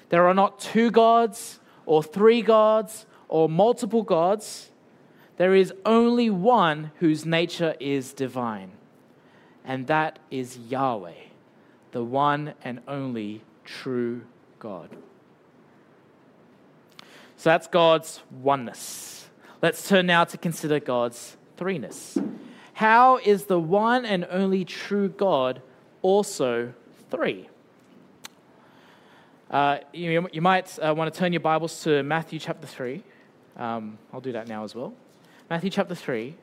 There 0.09 0.27
are 0.27 0.33
not 0.33 0.59
two 0.59 0.91
gods, 0.91 1.59
or 1.85 2.01
three 2.01 2.41
gods, 2.41 3.05
or 3.27 3.49
multiple 3.49 4.03
gods. 4.03 4.71
There 5.37 5.53
is 5.53 5.73
only 5.85 6.29
one 6.29 6.91
whose 6.99 7.25
nature 7.25 7.75
is 7.79 8.13
divine, 8.13 8.71
and 9.63 9.87
that 9.87 10.19
is 10.31 10.57
Yahweh, 10.57 11.13
the 11.91 12.03
one 12.03 12.53
and 12.63 12.79
only 12.87 13.41
true 13.63 14.21
God. 14.59 14.89
So 17.37 17.49
that's 17.49 17.67
God's 17.67 18.21
oneness. 18.41 19.27
Let's 19.61 19.87
turn 19.87 20.05
now 20.05 20.23
to 20.23 20.37
consider 20.37 20.79
God's 20.79 21.37
threeness. 21.57 22.23
How 22.75 23.19
is 23.19 23.45
the 23.45 23.57
one 23.57 24.03
and 24.03 24.27
only 24.29 24.65
true 24.65 25.07
God 25.07 25.61
also 26.01 26.73
three? 27.09 27.47
Uh, 29.49 29.77
you, 29.93 30.27
you, 30.33 30.41
might 30.41 30.77
uh, 30.79 30.93
want 30.93 31.13
to 31.13 31.17
turn 31.17 31.31
your 31.31 31.39
Bibles 31.39 31.83
to 31.83 32.03
Matthew 32.03 32.37
chapter 32.37 32.67
3. 32.67 33.01
Um, 33.55 33.97
I'll 34.11 34.19
do 34.19 34.33
that 34.33 34.49
now 34.49 34.65
as 34.65 34.75
well. 34.75 34.93
Matthew 35.49 35.69
chapter 35.69 35.95
3. 35.95 36.35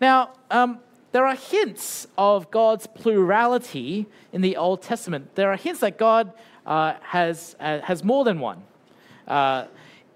Now, 0.00 0.30
um, 0.50 0.78
there 1.12 1.26
are 1.26 1.34
hints 1.34 2.06
of 2.16 2.50
God's 2.50 2.86
plurality 2.86 4.06
in 4.32 4.40
the 4.40 4.56
Old 4.56 4.80
Testament. 4.80 5.34
There 5.34 5.52
are 5.52 5.56
hints 5.56 5.80
that 5.80 5.98
God 5.98 6.32
uh, 6.64 6.94
has, 7.02 7.54
uh, 7.60 7.80
has 7.80 8.02
more 8.02 8.24
than 8.24 8.40
one. 8.40 8.62
Uh, 9.28 9.66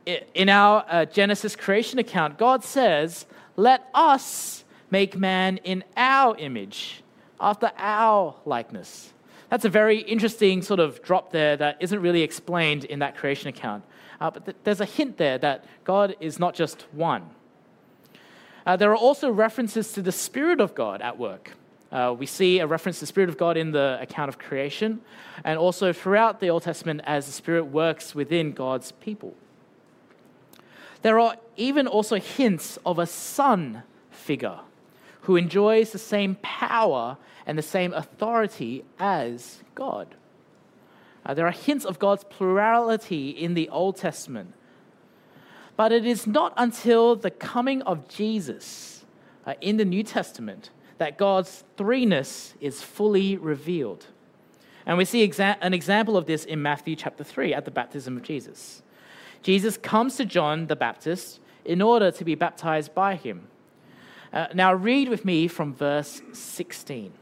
in 0.06 0.48
our 0.48 0.86
uh, 0.88 1.04
Genesis 1.04 1.54
creation 1.54 1.98
account, 1.98 2.38
God 2.38 2.64
says, 2.64 3.26
Let 3.56 3.86
us 3.92 4.64
make 4.90 5.16
man 5.16 5.58
in 5.58 5.84
our 5.96 6.36
image, 6.36 7.02
after 7.40 7.70
our 7.78 8.34
likeness. 8.44 9.12
That's 9.48 9.64
a 9.64 9.68
very 9.68 9.98
interesting 9.98 10.62
sort 10.62 10.78
of 10.78 11.02
drop 11.02 11.32
there 11.32 11.56
that 11.56 11.76
isn't 11.80 12.00
really 12.00 12.22
explained 12.22 12.84
in 12.84 13.00
that 13.00 13.16
creation 13.16 13.48
account. 13.48 13.84
Uh, 14.20 14.30
but 14.30 14.44
th- 14.44 14.56
there's 14.64 14.80
a 14.80 14.84
hint 14.84 15.16
there 15.16 15.38
that 15.38 15.64
God 15.84 16.14
is 16.20 16.38
not 16.38 16.54
just 16.54 16.82
one. 16.92 17.30
Uh, 18.66 18.76
there 18.76 18.90
are 18.92 18.96
also 18.96 19.30
references 19.30 19.92
to 19.92 20.02
the 20.02 20.12
Spirit 20.12 20.60
of 20.60 20.74
God 20.74 21.00
at 21.00 21.18
work. 21.18 21.52
Uh, 21.90 22.14
we 22.16 22.26
see 22.26 22.60
a 22.60 22.66
reference 22.66 22.98
to 22.98 23.00
the 23.00 23.06
Spirit 23.06 23.28
of 23.28 23.36
God 23.36 23.56
in 23.56 23.72
the 23.72 23.98
account 24.00 24.28
of 24.28 24.38
creation, 24.38 25.00
and 25.42 25.58
also 25.58 25.92
throughout 25.92 26.38
the 26.38 26.48
Old 26.48 26.62
Testament 26.62 27.00
as 27.04 27.26
the 27.26 27.32
Spirit 27.32 27.64
works 27.64 28.14
within 28.14 28.52
God's 28.52 28.92
people. 28.92 29.34
There 31.02 31.18
are 31.18 31.36
even 31.56 31.88
also 31.88 32.16
hints 32.16 32.78
of 32.86 32.98
a 32.98 33.06
Son 33.06 33.82
figure 34.10 34.60
who 35.22 35.36
enjoys 35.36 35.92
the 35.92 35.98
same 35.98 36.36
power 36.42 37.16
and 37.46 37.58
the 37.58 37.62
same 37.62 37.92
authority 37.92 38.84
as 38.98 39.62
God. 39.74 40.14
Uh, 41.24 41.34
there 41.34 41.46
are 41.46 41.52
hints 41.52 41.84
of 41.84 41.98
God's 41.98 42.24
plurality 42.24 43.30
in 43.30 43.54
the 43.54 43.68
Old 43.68 43.96
Testament. 43.96 44.54
But 45.76 45.92
it 45.92 46.04
is 46.04 46.26
not 46.26 46.52
until 46.56 47.16
the 47.16 47.30
coming 47.30 47.82
of 47.82 48.08
Jesus 48.08 49.04
uh, 49.46 49.54
in 49.60 49.76
the 49.76 49.84
New 49.84 50.02
Testament 50.02 50.70
that 50.98 51.16
God's 51.16 51.64
threeness 51.78 52.52
is 52.60 52.82
fully 52.82 53.36
revealed. 53.36 54.06
And 54.84 54.98
we 54.98 55.04
see 55.04 55.26
exa- 55.26 55.56
an 55.60 55.72
example 55.72 56.16
of 56.16 56.26
this 56.26 56.44
in 56.44 56.60
Matthew 56.60 56.96
chapter 56.96 57.24
3 57.24 57.54
at 57.54 57.64
the 57.64 57.70
baptism 57.70 58.16
of 58.16 58.22
Jesus. 58.22 58.82
Jesus 59.42 59.76
comes 59.78 60.16
to 60.16 60.24
John 60.24 60.66
the 60.66 60.76
Baptist 60.76 61.40
in 61.64 61.80
order 61.80 62.10
to 62.10 62.24
be 62.24 62.34
baptized 62.34 62.94
by 62.94 63.14
him. 63.14 63.48
Uh, 64.32 64.46
now, 64.54 64.72
read 64.72 65.08
with 65.08 65.24
me 65.24 65.48
from 65.48 65.74
verse 65.74 66.22
16. 66.32 67.12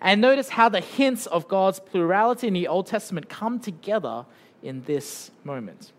And 0.00 0.20
notice 0.20 0.48
how 0.48 0.68
the 0.68 0.80
hints 0.80 1.26
of 1.26 1.46
God's 1.46 1.78
plurality 1.78 2.48
in 2.48 2.54
the 2.54 2.66
Old 2.66 2.88
Testament 2.88 3.28
come 3.28 3.60
together 3.60 4.26
in 4.62 4.82
this 4.82 5.30
moment. 5.44 5.92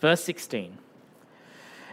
Verse 0.00 0.22
16. 0.24 0.78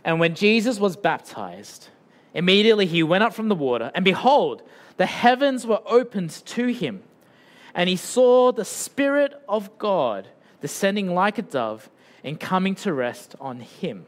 And 0.03 0.19
when 0.19 0.33
Jesus 0.35 0.79
was 0.79 0.95
baptized, 0.95 1.89
immediately 2.33 2.87
he 2.87 3.03
went 3.03 3.23
up 3.23 3.33
from 3.33 3.49
the 3.49 3.55
water, 3.55 3.91
and 3.93 4.03
behold, 4.03 4.63
the 4.97 5.05
heavens 5.05 5.65
were 5.65 5.81
opened 5.85 6.31
to 6.31 6.67
him, 6.67 7.03
and 7.73 7.87
he 7.87 7.95
saw 7.95 8.51
the 8.51 8.65
Spirit 8.65 9.33
of 9.47 9.77
God 9.77 10.27
descending 10.61 11.13
like 11.13 11.37
a 11.37 11.43
dove 11.43 11.89
and 12.23 12.39
coming 12.39 12.75
to 12.75 12.93
rest 12.93 13.35
on 13.39 13.59
him. 13.59 14.05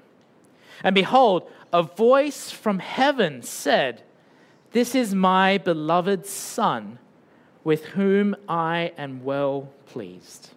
And 0.83 0.93
behold, 0.93 1.49
a 1.75 1.83
voice 1.83 2.51
from 2.51 2.79
heaven 2.79 3.41
said, 3.41 4.01
This 4.71 4.95
is 4.95 5.13
my 5.13 5.57
beloved 5.57 6.25
Son, 6.25 6.99
with 7.65 7.83
whom 7.87 8.33
I 8.47 8.93
am 8.97 9.25
well 9.25 9.67
pleased. 9.85 10.51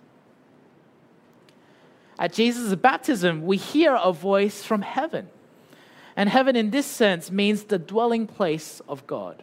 At 2.20 2.32
Jesus' 2.32 2.72
baptism, 2.76 3.44
we 3.44 3.56
hear 3.56 3.96
a 3.96 4.12
voice 4.12 4.62
from 4.62 4.82
heaven. 4.82 5.28
And 6.14 6.28
heaven, 6.28 6.54
in 6.54 6.70
this 6.70 6.86
sense, 6.86 7.32
means 7.32 7.64
the 7.64 7.80
dwelling 7.80 8.28
place 8.28 8.80
of 8.88 9.04
God. 9.08 9.42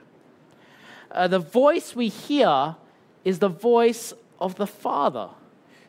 Uh, 1.11 1.27
the 1.27 1.39
voice 1.39 1.93
we 1.93 2.07
hear 2.07 2.77
is 3.25 3.39
the 3.39 3.49
voice 3.49 4.13
of 4.39 4.55
the 4.55 4.67
Father 4.67 5.27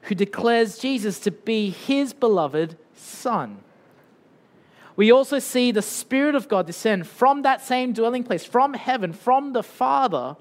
who 0.03 0.17
declares 0.17 0.79
Jesus 0.79 1.21
to 1.21 1.31
be 1.31 1.71
his 1.71 2.13
beloved 2.13 2.77
Son. 2.93 3.59
We 4.97 5.13
also 5.13 5.39
see 5.39 5.73
the 5.73 5.83
Spirit 5.83 6.35
of 6.35 6.49
God 6.49 6.67
descend 6.67 7.07
from 7.07 7.43
that 7.43 7.61
same 7.63 7.93
dwelling 7.93 8.25
place, 8.25 8.45
from 8.45 8.73
heaven, 8.75 9.13
from 9.13 9.53
the 9.53 9.63
Father, 9.63 10.37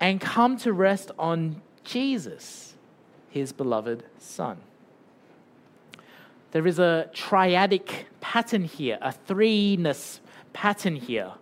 and 0.00 0.20
come 0.20 0.56
to 0.58 0.72
rest 0.72 1.10
on 1.18 1.60
Jesus, 1.84 2.74
his 3.30 3.52
beloved 3.52 4.04
Son. 4.18 4.56
There 6.52 6.66
is 6.66 6.78
a 6.78 7.10
triadic 7.12 8.04
pattern 8.20 8.64
here, 8.64 8.98
a 9.02 9.12
threeness 9.12 10.20
pattern 10.52 10.96
here. 10.96 11.32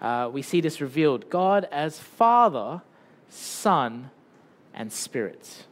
Uh, 0.00 0.30
we 0.32 0.42
see 0.42 0.60
this 0.60 0.80
revealed 0.80 1.28
God 1.30 1.68
as 1.70 1.98
Father, 1.98 2.82
Son, 3.28 4.10
and 4.74 4.92
Spirit. 4.92 5.64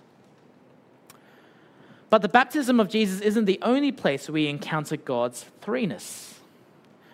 But 2.09 2.23
the 2.23 2.29
baptism 2.29 2.79
of 2.79 2.89
Jesus 2.89 3.21
isn't 3.21 3.47
the 3.47 3.59
only 3.63 3.91
place 3.91 4.31
we 4.31 4.47
encounter 4.47 4.97
God's 4.97 5.45
threeness. 5.61 6.35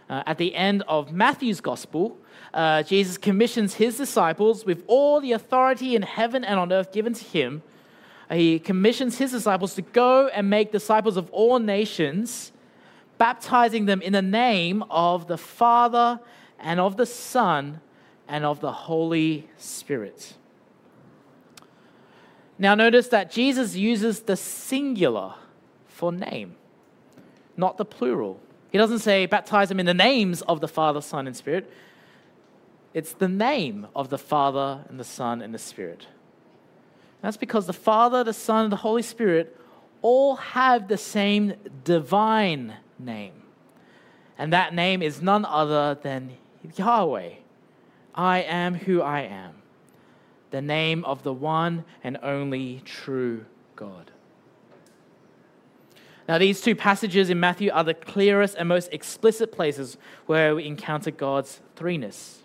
Uh, 0.08 0.22
at 0.26 0.36
the 0.36 0.54
end 0.54 0.82
of 0.86 1.12
Matthew's 1.12 1.60
gospel, 1.60 2.18
uh, 2.52 2.82
Jesus 2.82 3.16
commissions 3.16 3.74
his 3.74 3.96
disciples 3.96 4.66
with 4.66 4.84
all 4.86 5.20
the 5.20 5.32
authority 5.32 5.96
in 5.96 6.02
heaven 6.02 6.44
and 6.44 6.60
on 6.60 6.70
earth 6.72 6.92
given 6.92 7.14
to 7.14 7.24
him. 7.24 7.62
Uh, 8.28 8.34
he 8.34 8.58
commissions 8.58 9.16
his 9.16 9.30
disciples 9.30 9.74
to 9.74 9.82
go 9.82 10.28
and 10.28 10.50
make 10.50 10.70
disciples 10.70 11.16
of 11.16 11.30
all 11.30 11.58
nations, 11.58 12.52
baptizing 13.16 13.86
them 13.86 14.02
in 14.02 14.12
the 14.12 14.22
name 14.22 14.84
of 14.90 15.28
the 15.28 15.38
Father 15.38 16.20
and 16.58 16.78
of 16.78 16.98
the 16.98 17.06
Son 17.06 17.80
and 18.28 18.44
of 18.44 18.60
the 18.60 18.72
Holy 18.72 19.48
Spirit. 19.56 20.34
Now, 22.62 22.76
notice 22.76 23.08
that 23.08 23.32
Jesus 23.32 23.74
uses 23.74 24.20
the 24.20 24.36
singular 24.36 25.34
for 25.88 26.12
name, 26.12 26.54
not 27.56 27.76
the 27.76 27.84
plural. 27.84 28.38
He 28.70 28.78
doesn't 28.78 29.00
say 29.00 29.26
baptize 29.26 29.68
them 29.68 29.80
in 29.80 29.86
the 29.86 29.92
names 29.92 30.42
of 30.42 30.60
the 30.60 30.68
Father, 30.68 31.00
Son, 31.00 31.26
and 31.26 31.36
Spirit. 31.36 31.68
It's 32.94 33.14
the 33.14 33.26
name 33.26 33.88
of 33.96 34.10
the 34.10 34.16
Father 34.16 34.84
and 34.88 35.00
the 35.00 35.04
Son 35.04 35.42
and 35.42 35.52
the 35.52 35.58
Spirit. 35.58 36.06
That's 37.20 37.36
because 37.36 37.66
the 37.66 37.72
Father, 37.72 38.22
the 38.22 38.32
Son, 38.32 38.66
and 38.66 38.72
the 38.72 38.76
Holy 38.76 39.02
Spirit 39.02 39.58
all 40.00 40.36
have 40.36 40.86
the 40.86 40.98
same 40.98 41.54
divine 41.82 42.74
name. 42.96 43.42
And 44.38 44.52
that 44.52 44.72
name 44.72 45.02
is 45.02 45.20
none 45.20 45.44
other 45.44 45.98
than 46.00 46.36
Yahweh. 46.76 47.30
I 48.14 48.42
am 48.42 48.76
who 48.76 49.02
I 49.02 49.22
am 49.22 49.61
the 50.52 50.62
name 50.62 51.04
of 51.04 51.24
the 51.24 51.32
one 51.32 51.84
and 52.04 52.16
only 52.22 52.80
true 52.84 53.44
God. 53.74 54.12
Now, 56.28 56.38
these 56.38 56.60
two 56.60 56.76
passages 56.76 57.30
in 57.30 57.40
Matthew 57.40 57.70
are 57.72 57.82
the 57.82 57.94
clearest 57.94 58.54
and 58.56 58.68
most 58.68 58.92
explicit 58.92 59.50
places 59.50 59.96
where 60.26 60.54
we 60.54 60.64
encounter 60.64 61.10
God's 61.10 61.60
threeness. 61.76 62.36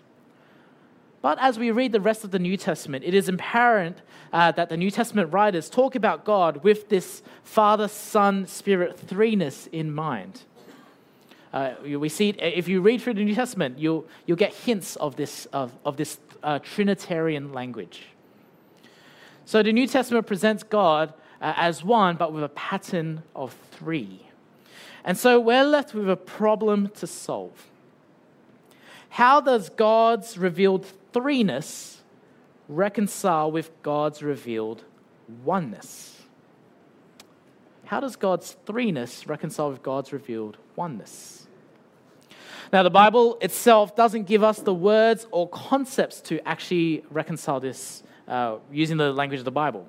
But 1.22 1.38
as 1.40 1.58
we 1.58 1.70
read 1.70 1.92
the 1.92 2.00
rest 2.00 2.24
of 2.24 2.32
the 2.32 2.38
New 2.38 2.56
Testament, 2.56 3.04
it 3.04 3.14
is 3.14 3.28
apparent 3.28 4.02
uh, 4.32 4.52
that 4.52 4.68
the 4.68 4.76
New 4.76 4.90
Testament 4.90 5.32
writers 5.32 5.70
talk 5.70 5.94
about 5.94 6.24
God 6.24 6.64
with 6.64 6.88
this 6.88 7.22
Father, 7.44 7.88
Son, 7.88 8.46
Spirit 8.46 8.96
threeness 9.06 9.68
in 9.70 9.92
mind. 9.92 10.42
Uh, 11.52 11.74
we 11.82 12.08
see 12.08 12.30
if 12.30 12.68
you 12.68 12.80
read 12.80 13.00
through 13.00 13.14
the 13.14 13.24
New 13.24 13.34
Testament, 13.34 13.78
you'll, 13.78 14.06
you'll 14.26 14.36
get 14.36 14.52
hints 14.52 14.96
of 14.96 15.16
this, 15.16 15.46
of, 15.46 15.72
of 15.84 15.96
this 15.96 16.18
uh, 16.42 16.58
Trinitarian 16.58 17.52
language. 17.52 18.06
So 19.44 19.62
the 19.62 19.72
New 19.72 19.86
Testament 19.86 20.26
presents 20.26 20.62
God 20.62 21.14
uh, 21.40 21.54
as 21.56 21.82
one, 21.82 22.16
but 22.16 22.32
with 22.32 22.44
a 22.44 22.50
pattern 22.50 23.22
of 23.34 23.56
three. 23.70 24.22
And 25.04 25.16
so 25.16 25.40
we're 25.40 25.64
left 25.64 25.94
with 25.94 26.10
a 26.10 26.16
problem 26.16 26.88
to 26.96 27.06
solve. 27.06 27.66
How 29.10 29.40
does 29.40 29.70
God's 29.70 30.36
revealed 30.36 30.86
threeness 31.12 31.96
reconcile 32.68 33.50
with 33.50 33.70
God's 33.82 34.22
revealed 34.22 34.84
oneness? 35.44 36.20
How 37.86 38.00
does 38.00 38.16
God's 38.16 38.56
threeness 38.66 39.26
reconcile 39.26 39.70
with 39.70 39.82
God's 39.82 40.12
revealed 40.12 40.58
oneness? 40.76 41.37
Now, 42.70 42.82
the 42.82 42.90
Bible 42.90 43.38
itself 43.40 43.96
doesn't 43.96 44.24
give 44.24 44.42
us 44.42 44.58
the 44.58 44.74
words 44.74 45.26
or 45.30 45.48
concepts 45.48 46.20
to 46.22 46.46
actually 46.46 47.02
reconcile 47.10 47.60
this 47.60 48.02
uh, 48.26 48.56
using 48.70 48.98
the 48.98 49.10
language 49.12 49.38
of 49.38 49.46
the 49.46 49.50
Bible. 49.50 49.86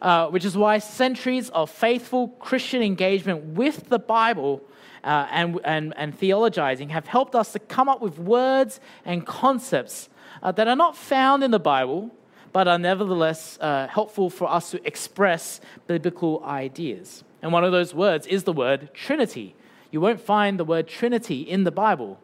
Uh, 0.00 0.28
which 0.28 0.44
is 0.44 0.56
why 0.56 0.78
centuries 0.78 1.50
of 1.50 1.68
faithful 1.68 2.28
Christian 2.38 2.82
engagement 2.82 3.44
with 3.44 3.88
the 3.88 3.98
Bible 3.98 4.62
uh, 5.02 5.26
and, 5.32 5.58
and, 5.64 5.92
and 5.96 6.16
theologizing 6.16 6.90
have 6.90 7.08
helped 7.08 7.34
us 7.34 7.50
to 7.52 7.58
come 7.58 7.88
up 7.88 8.00
with 8.00 8.16
words 8.16 8.78
and 9.04 9.26
concepts 9.26 10.08
uh, 10.40 10.52
that 10.52 10.68
are 10.68 10.76
not 10.76 10.96
found 10.96 11.42
in 11.42 11.50
the 11.50 11.58
Bible, 11.58 12.12
but 12.52 12.68
are 12.68 12.78
nevertheless 12.78 13.58
uh, 13.60 13.88
helpful 13.88 14.30
for 14.30 14.48
us 14.48 14.70
to 14.70 14.86
express 14.86 15.60
biblical 15.88 16.44
ideas. 16.44 17.24
And 17.42 17.52
one 17.52 17.64
of 17.64 17.72
those 17.72 17.92
words 17.92 18.24
is 18.28 18.44
the 18.44 18.52
word 18.52 18.90
Trinity, 18.94 19.56
you 19.90 20.00
won't 20.00 20.20
find 20.20 20.58
the 20.58 20.64
word 20.64 20.88
Trinity 20.88 21.42
in 21.42 21.64
the 21.64 21.70
Bible, 21.70 22.18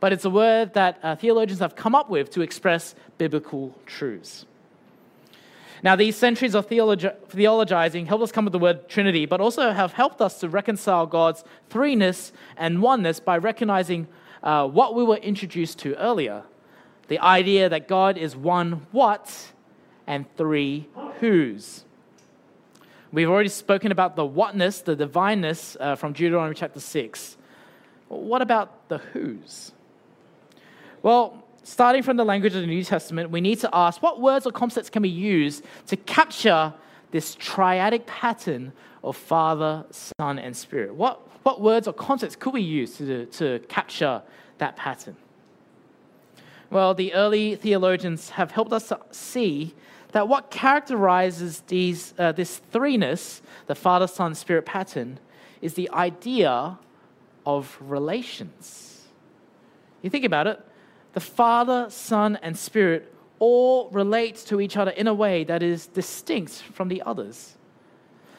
but 0.00 0.12
it's 0.12 0.24
a 0.24 0.30
word 0.30 0.74
that 0.74 0.98
uh, 1.02 1.16
theologians 1.16 1.60
have 1.60 1.76
come 1.76 1.94
up 1.94 2.10
with 2.10 2.30
to 2.30 2.42
express 2.42 2.94
biblical 3.18 3.74
truths. 3.86 4.46
Now, 5.82 5.96
these 5.96 6.16
centuries 6.16 6.54
of 6.54 6.68
theologi- 6.68 7.14
theologizing 7.28 8.06
helped 8.06 8.24
us 8.24 8.32
come 8.32 8.44
up 8.46 8.52
with 8.52 8.60
the 8.60 8.64
word 8.64 8.88
Trinity, 8.88 9.26
but 9.26 9.40
also 9.40 9.72
have 9.72 9.92
helped 9.92 10.20
us 10.20 10.40
to 10.40 10.48
reconcile 10.48 11.06
God's 11.06 11.44
threeness 11.70 12.32
and 12.56 12.82
oneness 12.82 13.20
by 13.20 13.38
recognizing 13.38 14.08
uh, 14.42 14.66
what 14.66 14.94
we 14.94 15.04
were 15.04 15.16
introduced 15.16 15.78
to 15.80 15.94
earlier 15.96 16.42
the 17.08 17.18
idea 17.20 17.68
that 17.68 17.86
God 17.86 18.18
is 18.18 18.34
one 18.34 18.86
what 18.90 19.52
and 20.06 20.24
three 20.36 20.88
whos. 21.20 21.84
We've 23.12 23.30
already 23.30 23.48
spoken 23.48 23.92
about 23.92 24.16
the 24.16 24.26
whatness, 24.26 24.80
the 24.80 24.96
divineness 24.96 25.76
uh, 25.78 25.94
from 25.94 26.12
Deuteronomy 26.12 26.56
chapter 26.56 26.80
6. 26.80 27.36
What 28.08 28.42
about 28.42 28.88
the 28.88 28.98
whos? 28.98 29.72
Well, 31.02 31.44
starting 31.62 32.02
from 32.02 32.16
the 32.16 32.24
language 32.24 32.54
of 32.54 32.62
the 32.62 32.66
New 32.66 32.82
Testament, 32.82 33.30
we 33.30 33.40
need 33.40 33.60
to 33.60 33.70
ask 33.72 34.02
what 34.02 34.20
words 34.20 34.44
or 34.46 34.52
concepts 34.52 34.90
can 34.90 35.02
we 35.02 35.08
use 35.08 35.62
to 35.86 35.96
capture 35.96 36.74
this 37.12 37.36
triadic 37.36 38.06
pattern 38.06 38.72
of 39.04 39.16
Father, 39.16 39.84
Son, 40.18 40.38
and 40.40 40.56
Spirit? 40.56 40.94
What, 40.94 41.20
what 41.44 41.60
words 41.60 41.86
or 41.86 41.92
concepts 41.92 42.34
could 42.34 42.52
we 42.52 42.62
use 42.62 42.96
to, 42.98 43.26
to 43.26 43.60
capture 43.68 44.22
that 44.58 44.76
pattern? 44.76 45.16
Well, 46.70 46.92
the 46.92 47.14
early 47.14 47.54
theologians 47.54 48.30
have 48.30 48.50
helped 48.50 48.72
us 48.72 48.92
see 49.12 49.74
that 50.12 50.28
what 50.28 50.50
characterizes 50.50 51.62
these, 51.66 52.14
uh, 52.18 52.32
this 52.32 52.60
threeness, 52.72 53.40
the 53.66 53.74
Father, 53.74 54.06
Son, 54.06 54.34
Spirit 54.34 54.66
pattern, 54.66 55.18
is 55.60 55.74
the 55.74 55.90
idea 55.90 56.78
of 57.44 57.76
relations. 57.80 59.06
You 60.02 60.10
think 60.10 60.24
about 60.24 60.46
it, 60.46 60.60
the 61.12 61.20
Father, 61.20 61.86
Son, 61.88 62.38
and 62.42 62.56
Spirit 62.56 63.12
all 63.38 63.88
relate 63.90 64.36
to 64.36 64.60
each 64.60 64.76
other 64.76 64.90
in 64.92 65.06
a 65.06 65.14
way 65.14 65.44
that 65.44 65.62
is 65.62 65.86
distinct 65.86 66.62
from 66.72 66.88
the 66.88 67.02
others. 67.02 67.56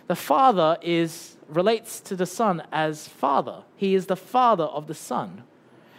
The 0.07 0.15
Father 0.15 0.77
is, 0.81 1.37
relates 1.47 1.99
to 2.01 2.15
the 2.15 2.25
Son 2.25 2.63
as 2.71 3.07
Father. 3.07 3.63
He 3.75 3.93
is 3.93 4.07
the 4.07 4.15
Father 4.15 4.63
of 4.63 4.87
the 4.87 4.93
Son. 4.93 5.43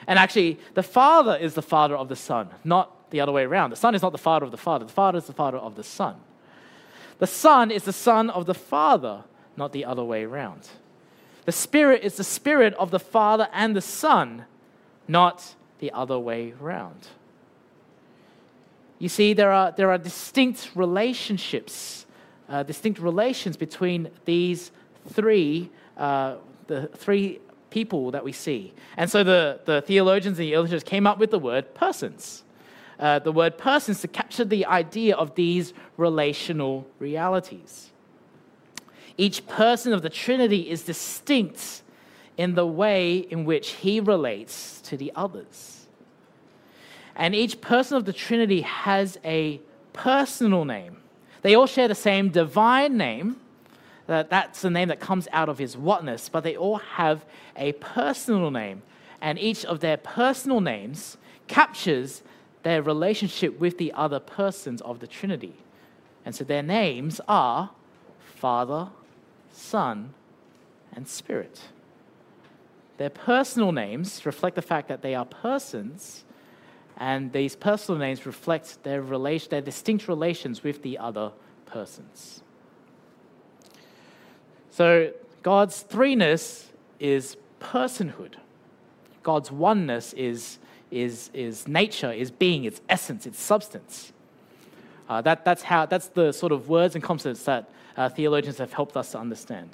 And 0.06 0.18
actually, 0.18 0.58
the 0.74 0.82
Father 0.82 1.36
is 1.36 1.54
the 1.54 1.62
Father 1.62 1.94
of 1.96 2.08
the 2.08 2.16
Son, 2.16 2.48
not 2.64 2.97
the 3.10 3.20
other 3.20 3.32
way 3.32 3.44
around. 3.44 3.70
The 3.70 3.76
Son 3.76 3.94
is 3.94 4.02
not 4.02 4.12
the 4.12 4.18
Father 4.18 4.44
of 4.44 4.50
the 4.50 4.56
Father, 4.56 4.84
the 4.84 4.92
Father 4.92 5.18
is 5.18 5.26
the 5.26 5.32
Father 5.32 5.58
of 5.58 5.76
the 5.76 5.84
Son. 5.84 6.16
The 7.18 7.26
Son 7.26 7.70
is 7.70 7.84
the 7.84 7.92
Son 7.92 8.30
of 8.30 8.46
the 8.46 8.54
Father, 8.54 9.24
not 9.56 9.72
the 9.72 9.84
other 9.84 10.04
way 10.04 10.24
around. 10.24 10.68
The 11.44 11.52
Spirit 11.52 12.02
is 12.04 12.16
the 12.16 12.24
Spirit 12.24 12.74
of 12.74 12.90
the 12.90 13.00
Father 13.00 13.48
and 13.52 13.74
the 13.74 13.80
Son, 13.80 14.44
not 15.08 15.54
the 15.78 15.90
other 15.92 16.18
way 16.18 16.52
round. 16.60 17.08
You 18.98 19.08
see, 19.08 19.32
there 19.32 19.52
are, 19.52 19.72
there 19.72 19.90
are 19.90 19.98
distinct 19.98 20.70
relationships, 20.74 22.06
uh, 22.48 22.64
distinct 22.64 23.00
relations 23.00 23.56
between 23.56 24.10
these 24.24 24.70
three, 25.08 25.70
uh, 25.96 26.36
the 26.66 26.88
three 26.88 27.40
people 27.70 28.10
that 28.10 28.24
we 28.24 28.32
see. 28.32 28.72
And 28.96 29.10
so 29.10 29.22
the, 29.22 29.60
the 29.64 29.82
theologians 29.82 30.38
and 30.38 30.48
the 30.48 30.54
elders 30.54 30.82
came 30.82 31.06
up 31.06 31.18
with 31.18 31.30
the 31.30 31.38
word 31.38 31.74
persons. 31.74 32.42
Uh, 32.98 33.18
the 33.20 33.30
word 33.30 33.56
persons 33.56 34.00
to 34.00 34.08
capture 34.08 34.44
the 34.44 34.66
idea 34.66 35.14
of 35.14 35.34
these 35.36 35.72
relational 35.96 36.86
realities. 36.98 37.90
Each 39.16 39.46
person 39.46 39.92
of 39.92 40.02
the 40.02 40.10
Trinity 40.10 40.68
is 40.68 40.82
distinct 40.82 41.82
in 42.36 42.54
the 42.54 42.66
way 42.66 43.18
in 43.18 43.44
which 43.44 43.70
he 43.70 44.00
relates 44.00 44.80
to 44.82 44.96
the 44.96 45.12
others. 45.14 45.86
And 47.14 47.34
each 47.34 47.60
person 47.60 47.96
of 47.96 48.04
the 48.04 48.12
Trinity 48.12 48.62
has 48.62 49.18
a 49.24 49.60
personal 49.92 50.64
name. 50.64 50.98
They 51.42 51.56
all 51.56 51.66
share 51.66 51.88
the 51.88 51.94
same 51.96 52.30
divine 52.30 52.96
name. 52.96 53.36
That, 54.06 54.30
that's 54.30 54.62
the 54.62 54.70
name 54.70 54.88
that 54.88 55.00
comes 55.00 55.28
out 55.32 55.48
of 55.48 55.58
his 55.58 55.76
whatness, 55.76 56.28
but 56.28 56.42
they 56.42 56.56
all 56.56 56.78
have 56.78 57.24
a 57.56 57.72
personal 57.72 58.50
name. 58.50 58.82
And 59.20 59.38
each 59.38 59.64
of 59.64 59.80
their 59.80 59.96
personal 59.96 60.60
names 60.60 61.16
captures 61.48 62.22
their 62.68 62.82
relationship 62.82 63.58
with 63.58 63.78
the 63.78 63.90
other 63.94 64.20
persons 64.20 64.82
of 64.82 65.00
the 65.00 65.06
Trinity. 65.06 65.54
And 66.26 66.34
so 66.34 66.44
their 66.44 66.62
names 66.62 67.18
are 67.26 67.70
Father, 68.36 68.90
Son, 69.50 70.12
and 70.92 71.08
Spirit. 71.08 71.62
Their 72.98 73.08
personal 73.08 73.72
names 73.72 74.26
reflect 74.26 74.54
the 74.54 74.60
fact 74.60 74.88
that 74.88 75.00
they 75.00 75.14
are 75.14 75.24
persons, 75.24 76.24
and 76.98 77.32
these 77.32 77.56
personal 77.56 77.98
names 77.98 78.26
reflect 78.26 78.82
their, 78.82 79.00
relation, 79.00 79.48
their 79.48 79.62
distinct 79.62 80.06
relations 80.06 80.62
with 80.62 80.82
the 80.82 80.98
other 80.98 81.32
persons. 81.64 82.42
So, 84.70 85.12
God's 85.42 85.84
threeness 85.84 86.66
is 87.00 87.38
personhood. 87.60 88.34
God's 89.22 89.50
oneness 89.50 90.12
is, 90.12 90.58
is, 90.90 91.30
is 91.34 91.68
nature, 91.68 92.12
is 92.12 92.30
being, 92.30 92.64
its 92.64 92.80
essence, 92.88 93.26
its 93.26 93.40
substance. 93.40 94.12
Uh, 95.08 95.20
that, 95.22 95.44
that's, 95.44 95.62
how, 95.62 95.86
that's 95.86 96.08
the 96.08 96.32
sort 96.32 96.52
of 96.52 96.68
words 96.68 96.94
and 96.94 97.02
concepts 97.02 97.44
that 97.44 97.70
uh, 97.96 98.08
theologians 98.08 98.58
have 98.58 98.72
helped 98.72 98.96
us 98.96 99.12
to 99.12 99.18
understand. 99.18 99.70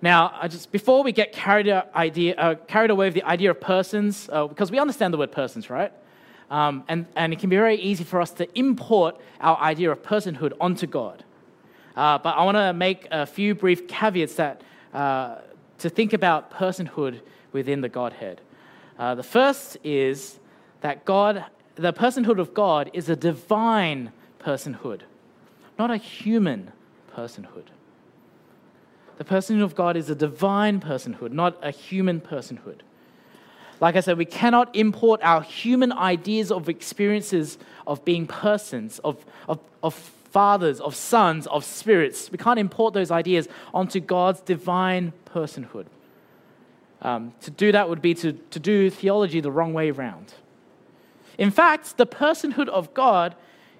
Now, 0.00 0.36
I 0.40 0.48
just 0.48 0.70
before 0.72 1.02
we 1.02 1.12
get 1.12 1.32
carried, 1.32 1.68
idea, 1.94 2.34
uh, 2.36 2.54
carried 2.66 2.90
away 2.90 3.06
with 3.06 3.14
the 3.14 3.22
idea 3.22 3.50
of 3.50 3.60
persons, 3.60 4.28
uh, 4.30 4.46
because 4.46 4.70
we 4.70 4.78
understand 4.78 5.14
the 5.14 5.18
word 5.18 5.32
persons, 5.32 5.70
right? 5.70 5.92
Um, 6.50 6.84
and, 6.88 7.06
and 7.16 7.32
it 7.32 7.38
can 7.38 7.48
be 7.48 7.56
very 7.56 7.76
easy 7.76 8.04
for 8.04 8.20
us 8.20 8.30
to 8.32 8.58
import 8.58 9.18
our 9.40 9.56
idea 9.58 9.90
of 9.90 10.02
personhood 10.02 10.52
onto 10.60 10.86
God. 10.86 11.24
Uh, 11.96 12.18
but 12.18 12.36
I 12.36 12.44
want 12.44 12.56
to 12.56 12.72
make 12.72 13.08
a 13.10 13.24
few 13.24 13.54
brief 13.54 13.88
caveats 13.88 14.34
that, 14.34 14.62
uh, 14.92 15.36
to 15.78 15.88
think 15.88 16.12
about 16.12 16.50
personhood 16.52 17.20
within 17.52 17.80
the 17.80 17.88
Godhead. 17.88 18.40
Uh, 18.98 19.14
the 19.14 19.22
first 19.22 19.76
is 19.82 20.38
that 20.80 21.04
God, 21.04 21.44
the 21.74 21.92
personhood 21.92 22.38
of 22.38 22.54
God 22.54 22.90
is 22.92 23.08
a 23.08 23.16
divine 23.16 24.12
personhood, 24.38 25.00
not 25.78 25.90
a 25.90 25.96
human 25.96 26.72
personhood. 27.16 27.66
The 29.16 29.24
personhood 29.24 29.62
of 29.62 29.74
God 29.74 29.96
is 29.96 30.10
a 30.10 30.14
divine 30.14 30.80
personhood, 30.80 31.32
not 31.32 31.56
a 31.62 31.70
human 31.70 32.20
personhood. 32.20 32.80
Like 33.80 33.96
I 33.96 34.00
said, 34.00 34.18
we 34.18 34.24
cannot 34.24 34.74
import 34.74 35.20
our 35.22 35.42
human 35.42 35.92
ideas 35.92 36.50
of 36.50 36.68
experiences 36.68 37.58
of 37.86 38.04
being 38.04 38.26
persons, 38.26 38.98
of, 39.00 39.24
of, 39.48 39.58
of 39.82 39.94
fathers, 39.94 40.80
of 40.80 40.94
sons, 40.94 41.46
of 41.48 41.64
spirits. 41.64 42.30
We 42.30 42.38
can't 42.38 42.58
import 42.58 42.94
those 42.94 43.10
ideas 43.10 43.48
onto 43.72 44.00
God's 44.00 44.40
divine 44.40 45.12
personhood. 45.26 45.86
Um, 47.04 47.34
to 47.42 47.50
do 47.50 47.70
that 47.70 47.88
would 47.88 48.02
be 48.02 48.14
to, 48.14 48.32
to 48.32 48.58
do 48.58 48.90
theology 48.90 49.40
the 49.40 49.52
wrong 49.52 49.72
way 49.72 49.90
around. 49.90 50.34
In 51.38 51.50
fact, 51.50 51.96
the 51.96 52.06
personhood 52.06 52.68
of 52.68 52.92
God 52.94 53.36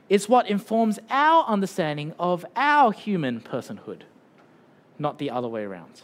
is 0.08 0.28
what 0.28 0.48
informs 0.48 0.98
our 1.10 1.44
understanding 1.46 2.12
of 2.18 2.44
our 2.54 2.92
human 2.92 3.40
personhood 3.40 4.02
not 4.98 5.18
the 5.18 5.30
other 5.30 5.48
way 5.48 5.62
around. 5.62 5.96
So 5.96 6.02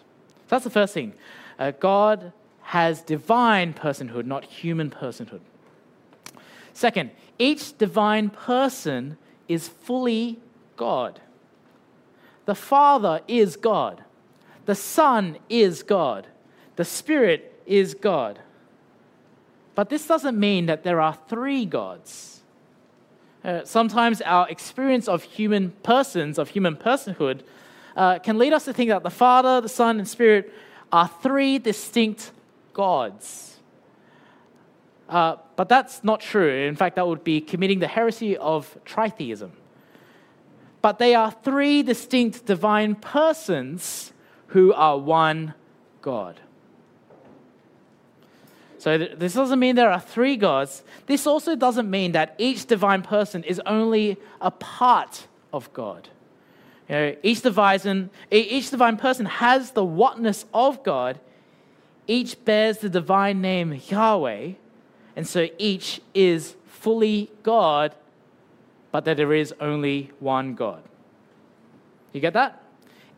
that's 0.49 0.65
the 0.65 0.71
first 0.71 0.95
thing. 0.95 1.15
Uh, 1.59 1.73
God 1.73 2.33
has 2.63 3.03
divine 3.03 3.75
personhood, 3.75 4.27
not 4.27 4.45
human 4.45 4.91
personhood. 4.91 5.41
Second, 6.73 7.11
each 7.39 7.77
divine 7.79 8.31
person 8.31 9.19
is 9.49 9.69
fully 9.69 10.39
God. 10.77 11.21
The 12.47 12.55
Father 12.55 13.21
is 13.29 13.57
God. 13.57 14.05
The 14.67 14.75
Son 14.75 15.39
is 15.49 15.83
God. 15.83 16.27
The 16.81 16.87
Spirit 16.87 17.61
is 17.67 17.93
God. 17.93 18.39
But 19.75 19.91
this 19.91 20.07
doesn't 20.07 20.41
mean 20.41 20.65
that 20.65 20.83
there 20.83 20.99
are 20.99 21.19
three 21.29 21.67
gods. 21.67 22.41
Uh, 23.45 23.65
sometimes 23.65 24.23
our 24.23 24.49
experience 24.49 25.07
of 25.07 25.23
human 25.23 25.73
persons, 25.83 26.39
of 26.39 26.49
human 26.49 26.77
personhood, 26.77 27.43
uh, 27.97 28.19
can 28.21 28.39
lead 28.39 28.55
us 28.55 28.65
to 28.65 28.73
think 28.73 28.89
that 28.89 29.03
the 29.03 29.11
Father, 29.11 29.61
the 29.61 29.69
Son, 29.69 29.99
and 29.99 30.09
Spirit 30.09 30.55
are 30.91 31.07
three 31.23 31.59
distinct 31.59 32.33
gods. 32.73 33.59
Uh, 35.07 35.37
but 35.57 35.69
that's 35.69 36.03
not 36.03 36.23
true. 36.23 36.67
In 36.67 36.77
fact, 36.77 36.97
that 36.97 37.07
would 37.07 37.25
be 37.25 37.43
committing 37.43 37.81
the 37.81 37.89
heresy 37.89 38.39
of 38.39 38.75
tritheism. 38.87 39.51
But 40.81 40.99
they 40.99 41.15
are 41.15 41.31
three 41.31 41.83
distinct 41.83 42.47
divine 42.47 42.95
persons 42.95 44.15
who 44.47 44.73
are 44.73 44.97
one 44.97 45.53
God. 46.01 46.41
So, 48.81 48.97
this 48.97 49.35
doesn't 49.35 49.59
mean 49.59 49.77
there 49.77 49.93
are 49.93 50.01
three 50.01 50.37
gods. 50.37 50.83
This 51.07 51.27
also 51.27 51.55
doesn't 51.55 51.91
mean 51.91 52.13
that 52.13 52.35
each 52.39 52.65
divine 52.65 53.03
person 53.03 53.45
is 53.45 53.61
only 53.67 54.17
a 54.41 54.51
part 54.51 55.27
of 55.53 55.71
God. 55.75 56.09
You 56.89 56.95
know, 56.95 57.17
each 57.23 57.43
divine, 57.43 58.09
each 58.31 58.71
divine 58.71 58.97
person 58.97 59.27
has 59.27 59.73
the 59.73 59.85
whatness 59.85 60.47
of 60.55 60.83
God. 60.83 61.21
Each 62.07 62.43
bears 62.43 62.79
the 62.79 62.89
divine 62.89 63.43
name 63.43 63.81
Yahweh, 63.89 64.53
and 65.15 65.29
so 65.29 65.49
each 65.59 66.01
is 66.15 66.57
fully 66.67 67.31
God 67.43 67.95
but 68.93 69.05
that 69.05 69.17
there 69.17 69.33
is 69.33 69.55
only 69.61 70.11
one 70.19 70.55
God. 70.55 70.83
You 72.13 72.21
get 72.21 72.33
that? 72.33 72.63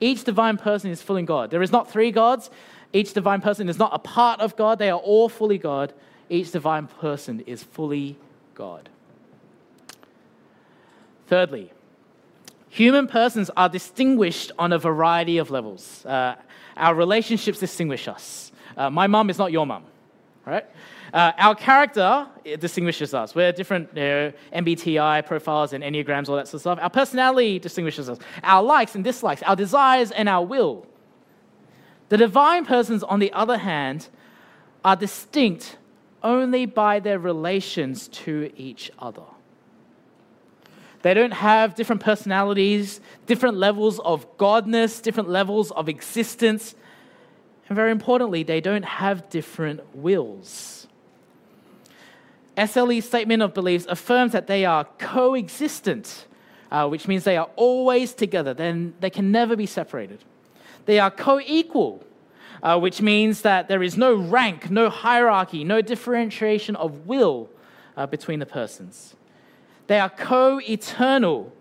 Each 0.00 0.24
divine 0.24 0.58
person 0.58 0.90
is 0.90 1.00
fully 1.00 1.22
God. 1.22 1.50
There 1.50 1.62
is 1.62 1.72
not 1.72 1.90
three 1.90 2.10
gods. 2.10 2.50
Each 2.92 3.12
divine 3.12 3.40
person 3.40 3.68
is 3.68 3.78
not 3.78 3.90
a 3.92 3.98
part 3.98 4.40
of 4.40 4.56
God. 4.56 4.78
They 4.78 4.90
are 4.90 4.98
all 4.98 5.28
fully 5.28 5.58
God. 5.58 5.94
Each 6.28 6.50
divine 6.50 6.86
person 6.86 7.40
is 7.40 7.62
fully 7.62 8.16
God. 8.54 8.88
Thirdly, 11.26 11.72
human 12.68 13.06
persons 13.06 13.50
are 13.56 13.68
distinguished 13.68 14.52
on 14.58 14.72
a 14.72 14.78
variety 14.78 15.38
of 15.38 15.50
levels. 15.50 16.04
Uh, 16.04 16.36
our 16.76 16.94
relationships 16.94 17.58
distinguish 17.58 18.08
us. 18.08 18.52
Uh, 18.76 18.90
my 18.90 19.06
mum 19.06 19.30
is 19.30 19.38
not 19.38 19.52
your 19.52 19.66
mum, 19.66 19.84
right? 20.44 20.66
Uh, 21.12 21.32
our 21.36 21.54
character 21.54 22.26
distinguishes 22.58 23.12
us. 23.12 23.34
We're 23.34 23.52
different 23.52 23.90
you 23.94 24.02
know, 24.02 24.32
MBTI 24.54 25.26
profiles 25.26 25.74
and 25.74 25.84
Enneagrams, 25.84 26.28
all 26.28 26.36
that 26.36 26.48
sort 26.48 26.54
of 26.54 26.60
stuff. 26.62 26.78
Our 26.80 26.90
personality 26.90 27.58
distinguishes 27.58 28.08
us. 28.08 28.18
Our 28.42 28.62
likes 28.62 28.94
and 28.94 29.04
dislikes, 29.04 29.42
our 29.42 29.56
desires 29.56 30.10
and 30.10 30.28
our 30.28 30.44
will. 30.44 30.86
The 32.12 32.18
divine 32.18 32.66
persons, 32.66 33.02
on 33.02 33.20
the 33.20 33.32
other 33.32 33.56
hand, 33.56 34.08
are 34.84 34.96
distinct 34.96 35.78
only 36.22 36.66
by 36.66 37.00
their 37.00 37.18
relations 37.18 38.06
to 38.08 38.52
each 38.54 38.90
other. 38.98 39.22
They 41.00 41.14
don't 41.14 41.32
have 41.32 41.74
different 41.74 42.02
personalities, 42.02 43.00
different 43.24 43.56
levels 43.56 43.98
of 44.00 44.36
godness, 44.36 45.00
different 45.00 45.30
levels 45.30 45.70
of 45.70 45.88
existence. 45.88 46.74
And 47.70 47.76
very 47.76 47.90
importantly, 47.90 48.42
they 48.42 48.60
don't 48.60 48.84
have 48.84 49.30
different 49.30 49.96
wills. 49.96 50.86
SLE's 52.58 53.06
statement 53.06 53.42
of 53.42 53.54
beliefs 53.54 53.86
affirms 53.88 54.32
that 54.32 54.48
they 54.48 54.66
are 54.66 54.84
coexistent, 54.98 56.26
uh, 56.70 56.86
which 56.86 57.08
means 57.08 57.24
they 57.24 57.38
are 57.38 57.48
always 57.56 58.12
together, 58.12 58.52
then 58.52 58.92
they 59.00 59.08
can 59.08 59.32
never 59.32 59.56
be 59.56 59.64
separated. 59.64 60.18
They 60.86 60.98
are 60.98 61.10
co 61.10 61.40
equal, 61.44 62.04
uh, 62.62 62.78
which 62.78 63.00
means 63.00 63.42
that 63.42 63.68
there 63.68 63.82
is 63.82 63.96
no 63.96 64.14
rank, 64.14 64.70
no 64.70 64.90
hierarchy, 64.90 65.64
no 65.64 65.80
differentiation 65.80 66.76
of 66.76 67.06
will 67.06 67.48
uh, 67.96 68.06
between 68.06 68.38
the 68.38 68.46
persons. 68.46 69.14
They 69.86 70.00
are 70.00 70.10
co 70.10 70.60
eternal, 70.60 71.52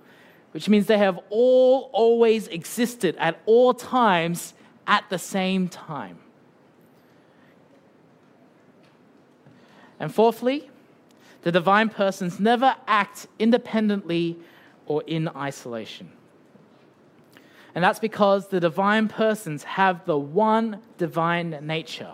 which 0.51 0.69
means 0.69 0.87
they 0.87 0.97
have 0.97 1.19
all 1.29 1.89
always 1.93 2.47
existed 2.47 3.15
at 3.17 3.39
all 3.45 3.73
times 3.73 4.53
at 4.87 5.09
the 5.09 5.19
same 5.19 5.67
time. 5.67 6.19
And 9.99 10.13
fourthly, 10.13 10.69
the 11.43 11.51
divine 11.51 11.89
persons 11.89 12.39
never 12.39 12.75
act 12.87 13.27
independently 13.37 14.37
or 14.87 15.03
in 15.05 15.27
isolation. 15.29 16.11
And 17.73 17.83
that's 17.83 17.99
because 17.99 18.47
the 18.47 18.59
divine 18.59 19.07
persons 19.07 19.63
have 19.63 20.05
the 20.05 20.17
one 20.17 20.81
divine 20.97 21.57
nature. 21.61 22.13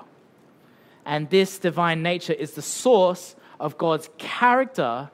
And 1.06 1.30
this 1.30 1.58
divine 1.58 2.04
nature 2.04 2.34
is 2.34 2.52
the 2.52 2.62
source 2.62 3.36
of 3.60 3.78
God's 3.78 4.10
character 4.18 5.10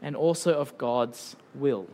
and 0.00 0.14
also 0.14 0.54
of 0.54 0.76
God's 0.78 1.36
will. 1.54 1.86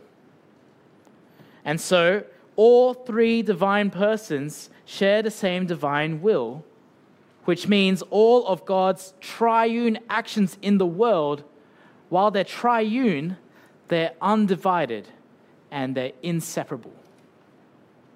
And 1.65 1.79
so, 1.79 2.23
all 2.55 2.93
three 2.93 3.41
divine 3.41 3.89
persons 3.89 4.69
share 4.85 5.21
the 5.21 5.31
same 5.31 5.65
divine 5.65 6.21
will, 6.21 6.65
which 7.45 7.67
means 7.67 8.01
all 8.09 8.45
of 8.47 8.65
God's 8.65 9.13
triune 9.21 9.99
actions 10.09 10.57
in 10.61 10.77
the 10.77 10.85
world 10.85 11.43
while 12.09 12.31
they're 12.31 12.43
triune, 12.43 13.37
they're 13.87 14.13
undivided 14.21 15.07
and 15.71 15.95
they're 15.95 16.11
inseparable. 16.21 16.93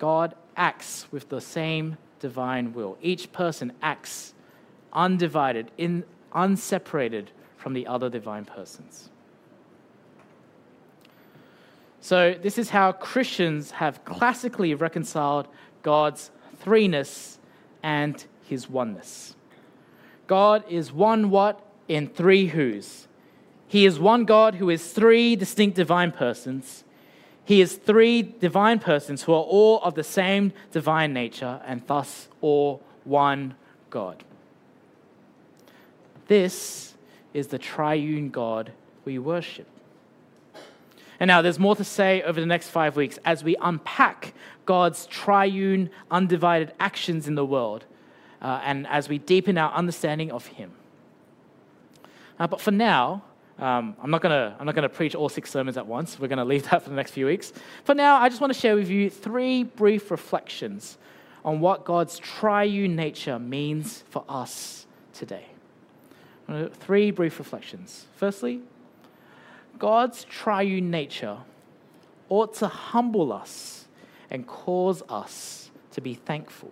God 0.03 0.35
acts 0.57 1.07
with 1.13 1.29
the 1.29 1.39
same 1.39 1.97
divine 2.19 2.73
will. 2.73 2.97
Each 3.01 3.31
person 3.31 3.71
acts 3.81 4.33
undivided, 4.91 5.71
in, 5.77 6.03
unseparated 6.33 7.27
from 7.55 7.71
the 7.71 7.87
other 7.87 8.09
divine 8.09 8.43
persons. 8.43 9.09
So, 12.01 12.33
this 12.33 12.57
is 12.57 12.71
how 12.71 12.91
Christians 12.91 13.71
have 13.71 14.03
classically 14.03 14.73
reconciled 14.73 15.47
God's 15.83 16.31
threeness 16.61 17.37
and 17.81 18.25
his 18.41 18.69
oneness. 18.69 19.37
God 20.27 20.65
is 20.69 20.91
one 20.91 21.29
what 21.29 21.65
in 21.87 22.09
three 22.09 22.47
whos. 22.47 23.07
He 23.69 23.85
is 23.85 24.01
one 24.01 24.25
God 24.25 24.55
who 24.55 24.69
is 24.69 24.91
three 24.91 25.37
distinct 25.37 25.77
divine 25.77 26.11
persons. 26.11 26.83
He 27.45 27.61
is 27.61 27.75
three 27.75 28.21
divine 28.21 28.79
persons 28.79 29.23
who 29.23 29.33
are 29.33 29.43
all 29.43 29.81
of 29.81 29.95
the 29.95 30.03
same 30.03 30.53
divine 30.71 31.13
nature 31.13 31.61
and 31.65 31.85
thus 31.87 32.27
all 32.41 32.81
one 33.03 33.55
God. 33.89 34.23
This 36.27 36.93
is 37.33 37.47
the 37.47 37.59
triune 37.59 38.29
God 38.29 38.71
we 39.03 39.19
worship. 39.19 39.67
And 41.19 41.27
now 41.27 41.41
there's 41.41 41.59
more 41.59 41.75
to 41.75 41.83
say 41.83 42.21
over 42.21 42.39
the 42.39 42.45
next 42.45 42.69
five 42.69 42.95
weeks 42.95 43.19
as 43.25 43.43
we 43.43 43.55
unpack 43.61 44.33
God's 44.65 45.05
triune, 45.05 45.89
undivided 46.09 46.73
actions 46.79 47.27
in 47.27 47.35
the 47.35 47.45
world 47.45 47.85
uh, 48.41 48.61
and 48.63 48.87
as 48.87 49.09
we 49.09 49.17
deepen 49.17 49.57
our 49.57 49.71
understanding 49.73 50.31
of 50.31 50.47
Him. 50.47 50.71
Uh, 52.39 52.47
but 52.47 52.59
for 52.59 52.71
now, 52.71 53.23
um, 53.59 53.95
I'm 54.01 54.09
not 54.09 54.21
going 54.21 54.55
to 54.75 54.89
preach 54.89 55.15
all 55.15 55.29
six 55.29 55.51
sermons 55.51 55.77
at 55.77 55.85
once. 55.85 56.19
We're 56.19 56.27
to 56.37 56.45
leave 56.45 56.69
that 56.69 56.81
for 56.81 56.89
the 56.89 56.95
next 56.95 57.11
few 57.11 57.25
weeks. 57.25 57.53
For 57.83 57.93
now, 57.93 58.17
I 58.17 58.29
just 58.29 58.41
want 58.41 58.51
to 58.51 58.59
share 58.59 58.75
with 58.75 58.89
you 58.89 59.09
three 59.09 59.63
brief 59.63 60.09
reflections 60.11 60.97
on 61.45 61.59
what 61.59 61.85
God's 61.85 62.17
triune 62.19 62.95
nature 62.95 63.37
means 63.37 64.03
for 64.09 64.23
us 64.27 64.87
today. 65.13 65.45
Three 66.73 67.11
brief 67.11 67.39
reflections. 67.39 68.05
Firstly, 68.15 68.61
God's 69.77 70.23
triune 70.25 70.91
nature 70.91 71.37
ought 72.29 72.53
to 72.55 72.67
humble 72.67 73.31
us 73.31 73.85
and 74.29 74.47
cause 74.47 75.03
us 75.09 75.69
to 75.91 76.01
be 76.01 76.15
thankful. 76.15 76.71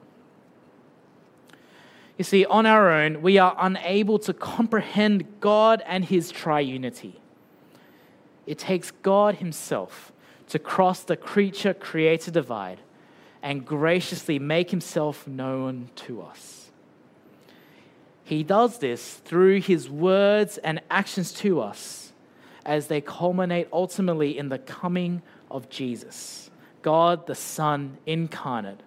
You 2.22 2.26
see, 2.26 2.46
on 2.46 2.68
our 2.68 2.92
own, 2.92 3.24
we 3.24 3.40
are 3.40 3.56
unable 3.58 4.20
to 4.20 4.32
comprehend 4.32 5.40
God 5.40 5.82
and 5.88 6.06
His 6.06 6.32
triunity. 6.32 7.14
It 8.46 8.60
takes 8.60 8.92
God 8.92 9.38
Himself 9.38 10.14
to 10.50 10.60
cross 10.60 11.02
the 11.02 11.18
creature 11.18 11.74
creator 11.74 12.30
divide 12.30 12.78
and 13.42 13.66
graciously 13.66 14.38
make 14.38 14.70
Himself 14.70 15.26
known 15.26 15.90
to 15.96 16.22
us. 16.22 16.70
He 18.24 18.44
does 18.44 18.78
this 18.78 19.16
through 19.16 19.62
His 19.62 19.90
words 19.90 20.60
and 20.60 20.80
actions 20.92 21.34
to 21.34 21.60
us 21.60 22.14
as 22.64 22.86
they 22.86 23.02
culminate 23.02 23.68
ultimately 23.74 24.38
in 24.38 24.50
the 24.50 24.60
coming 24.60 25.24
of 25.50 25.72
Jesus, 25.72 26.52
God 26.84 27.26
the 27.26 27.34
Son 27.34 27.98
incarnate 28.06 28.82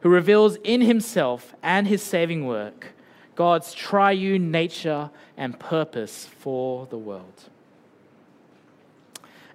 who 0.00 0.08
reveals 0.08 0.56
in 0.64 0.80
himself 0.80 1.54
and 1.62 1.86
his 1.86 2.02
saving 2.02 2.46
work 2.46 2.88
God's 3.36 3.72
triune 3.72 4.50
nature 4.50 5.10
and 5.36 5.58
purpose 5.58 6.26
for 6.26 6.86
the 6.86 6.98
world. 6.98 7.48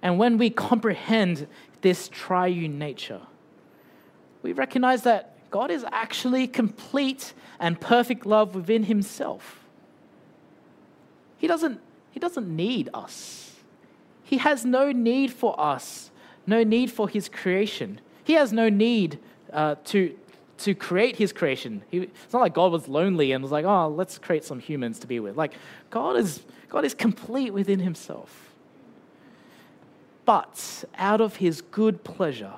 And 0.02 0.18
when 0.18 0.38
we 0.38 0.50
comprehend 0.50 1.46
this 1.82 2.08
triune 2.08 2.78
nature, 2.78 3.20
we 4.42 4.52
recognize 4.52 5.02
that 5.02 5.36
God 5.50 5.70
is 5.70 5.84
actually 5.92 6.48
complete 6.48 7.32
and 7.60 7.80
perfect 7.80 8.26
love 8.26 8.54
within 8.54 8.84
himself. 8.84 9.64
He 11.38 11.46
doesn't, 11.46 11.80
he 12.10 12.20
doesn't 12.20 12.48
need 12.48 12.88
us. 12.92 13.52
He 14.24 14.38
has 14.38 14.64
no 14.64 14.90
need 14.90 15.32
for 15.32 15.58
us, 15.60 16.10
no 16.46 16.64
need 16.64 16.90
for 16.90 17.08
his 17.08 17.28
creation. 17.28 18.00
He 18.24 18.32
has 18.32 18.52
no 18.52 18.68
need 18.68 19.20
uh, 19.52 19.76
to, 19.84 20.16
to 20.58 20.74
create 20.74 21.16
his 21.16 21.32
creation. 21.32 21.82
He, 21.90 21.98
it's 21.98 22.32
not 22.32 22.40
like 22.40 22.54
God 22.54 22.72
was 22.72 22.88
lonely 22.88 23.32
and 23.32 23.42
was 23.42 23.52
like, 23.52 23.64
oh, 23.64 23.88
let's 23.88 24.18
create 24.18 24.44
some 24.44 24.58
humans 24.58 24.98
to 25.00 25.06
be 25.06 25.20
with. 25.20 25.36
Like, 25.36 25.54
God 25.90 26.16
is, 26.16 26.42
God 26.68 26.84
is 26.84 26.94
complete 26.94 27.52
within 27.52 27.80
himself. 27.80 28.54
But 30.24 30.84
out 30.96 31.20
of 31.20 31.36
his 31.36 31.60
good 31.60 32.04
pleasure, 32.04 32.54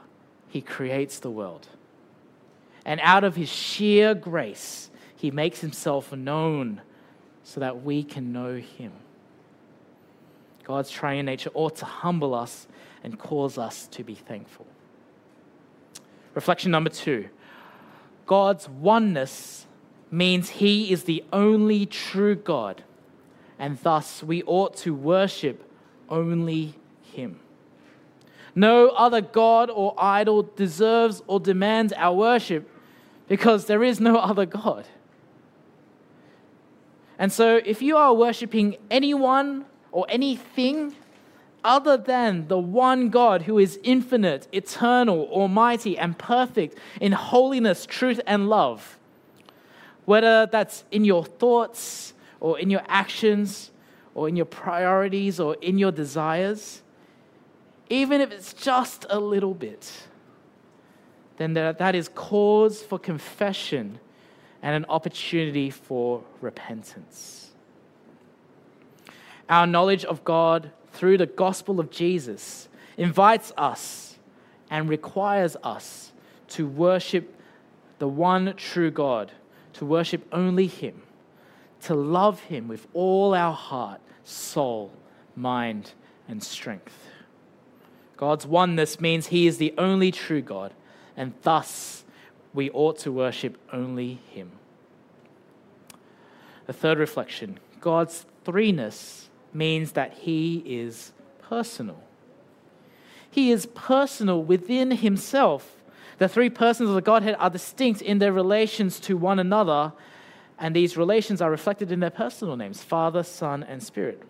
he 0.48 0.60
creates 0.60 1.18
the 1.18 1.30
world. 1.30 1.68
And 2.84 3.00
out 3.02 3.24
of 3.24 3.36
his 3.36 3.48
sheer 3.48 4.14
grace, 4.14 4.90
he 5.14 5.30
makes 5.30 5.60
himself 5.60 6.12
known 6.12 6.80
so 7.42 7.60
that 7.60 7.82
we 7.82 8.02
can 8.02 8.32
know 8.32 8.56
him. 8.56 8.92
God's 10.64 10.90
triune 10.90 11.26
nature 11.26 11.50
ought 11.54 11.76
to 11.76 11.84
humble 11.84 12.34
us 12.34 12.66
and 13.02 13.18
cause 13.18 13.58
us 13.58 13.86
to 13.88 14.04
be 14.04 14.14
thankful. 14.14 14.66
Reflection 16.34 16.70
number 16.70 16.90
two 16.90 17.28
God's 18.28 18.68
oneness 18.68 19.66
means 20.10 20.50
He 20.50 20.92
is 20.92 21.04
the 21.04 21.24
only 21.32 21.86
true 21.86 22.36
God, 22.36 22.84
and 23.58 23.78
thus 23.78 24.22
we 24.22 24.42
ought 24.44 24.76
to 24.78 24.94
worship 24.94 25.68
only 26.08 26.74
Him. 27.02 27.40
No 28.54 28.90
other 28.90 29.22
God 29.22 29.70
or 29.70 29.94
idol 29.96 30.42
deserves 30.42 31.22
or 31.26 31.40
demands 31.40 31.92
our 31.94 32.14
worship 32.14 32.68
because 33.28 33.64
there 33.64 33.82
is 33.82 33.98
no 33.98 34.16
other 34.16 34.46
God. 34.46 34.86
And 37.18 37.32
so, 37.32 37.60
if 37.64 37.80
you 37.80 37.96
are 37.96 38.12
worshiping 38.12 38.76
anyone 38.90 39.64
or 39.90 40.04
anything 40.08 40.94
other 41.64 41.96
than 41.96 42.48
the 42.48 42.58
one 42.58 43.10
God 43.10 43.42
who 43.42 43.58
is 43.58 43.78
infinite, 43.82 44.48
eternal, 44.52 45.28
almighty, 45.30 45.98
and 45.98 46.18
perfect 46.18 46.78
in 47.00 47.12
holiness, 47.12 47.86
truth, 47.86 48.20
and 48.26 48.48
love, 48.48 48.98
whether 50.04 50.46
that's 50.46 50.84
in 50.90 51.04
your 51.04 51.24
thoughts 51.24 52.14
or 52.40 52.58
in 52.58 52.70
your 52.70 52.82
actions 52.88 53.70
or 54.14 54.28
in 54.28 54.36
your 54.36 54.46
priorities 54.46 55.38
or 55.38 55.56
in 55.60 55.78
your 55.78 55.92
desires, 55.92 56.82
even 57.90 58.20
if 58.20 58.30
it's 58.30 58.52
just 58.52 59.06
a 59.10 59.18
little 59.18 59.54
bit, 59.54 60.06
then 61.36 61.54
that 61.54 61.94
is 61.94 62.08
cause 62.08 62.82
for 62.82 62.98
confession 62.98 64.00
and 64.62 64.74
an 64.74 64.84
opportunity 64.88 65.70
for 65.70 66.24
repentance. 66.40 67.52
Our 69.48 69.66
knowledge 69.66 70.04
of 70.04 70.24
God 70.24 70.72
through 70.98 71.16
the 71.16 71.26
gospel 71.26 71.78
of 71.78 71.90
Jesus 71.90 72.68
invites 72.96 73.52
us 73.56 74.18
and 74.68 74.88
requires 74.88 75.56
us 75.62 76.10
to 76.48 76.66
worship 76.66 77.32
the 78.00 78.08
one 78.08 78.52
true 78.56 78.90
God, 78.90 79.30
to 79.74 79.84
worship 79.84 80.26
only 80.32 80.66
Him, 80.66 81.02
to 81.82 81.94
love 81.94 82.40
Him 82.40 82.66
with 82.66 82.88
all 82.94 83.32
our 83.32 83.54
heart, 83.54 84.00
soul, 84.24 84.90
mind, 85.36 85.92
and 86.26 86.42
strength. 86.42 86.98
God's 88.16 88.44
oneness 88.44 89.00
means 89.00 89.28
He 89.28 89.46
is 89.46 89.58
the 89.58 89.74
only 89.78 90.10
true 90.10 90.42
God, 90.42 90.74
and 91.16 91.32
thus 91.42 92.04
we 92.52 92.70
ought 92.70 92.98
to 92.98 93.12
worship 93.12 93.56
only 93.72 94.18
Him. 94.30 94.50
The 96.66 96.72
third 96.72 96.98
reflection 96.98 97.60
God's 97.80 98.26
threeness 98.44 99.28
means 99.52 99.92
that 99.92 100.12
He 100.12 100.62
is 100.66 101.12
personal. 101.42 102.02
He 103.30 103.50
is 103.50 103.66
personal 103.66 104.42
within 104.42 104.90
Himself. 104.90 105.76
The 106.18 106.28
three 106.28 106.50
persons 106.50 106.88
of 106.88 106.94
the 106.94 107.00
Godhead 107.02 107.36
are 107.38 107.50
distinct 107.50 108.02
in 108.02 108.18
their 108.18 108.32
relations 108.32 108.98
to 109.00 109.16
one 109.16 109.38
another, 109.38 109.92
and 110.58 110.74
these 110.74 110.96
relations 110.96 111.40
are 111.40 111.50
reflected 111.50 111.92
in 111.92 112.00
their 112.00 112.10
personal 112.10 112.56
names 112.56 112.82
Father, 112.82 113.22
Son, 113.22 113.62
and 113.62 113.82
Spirit. 113.82 114.22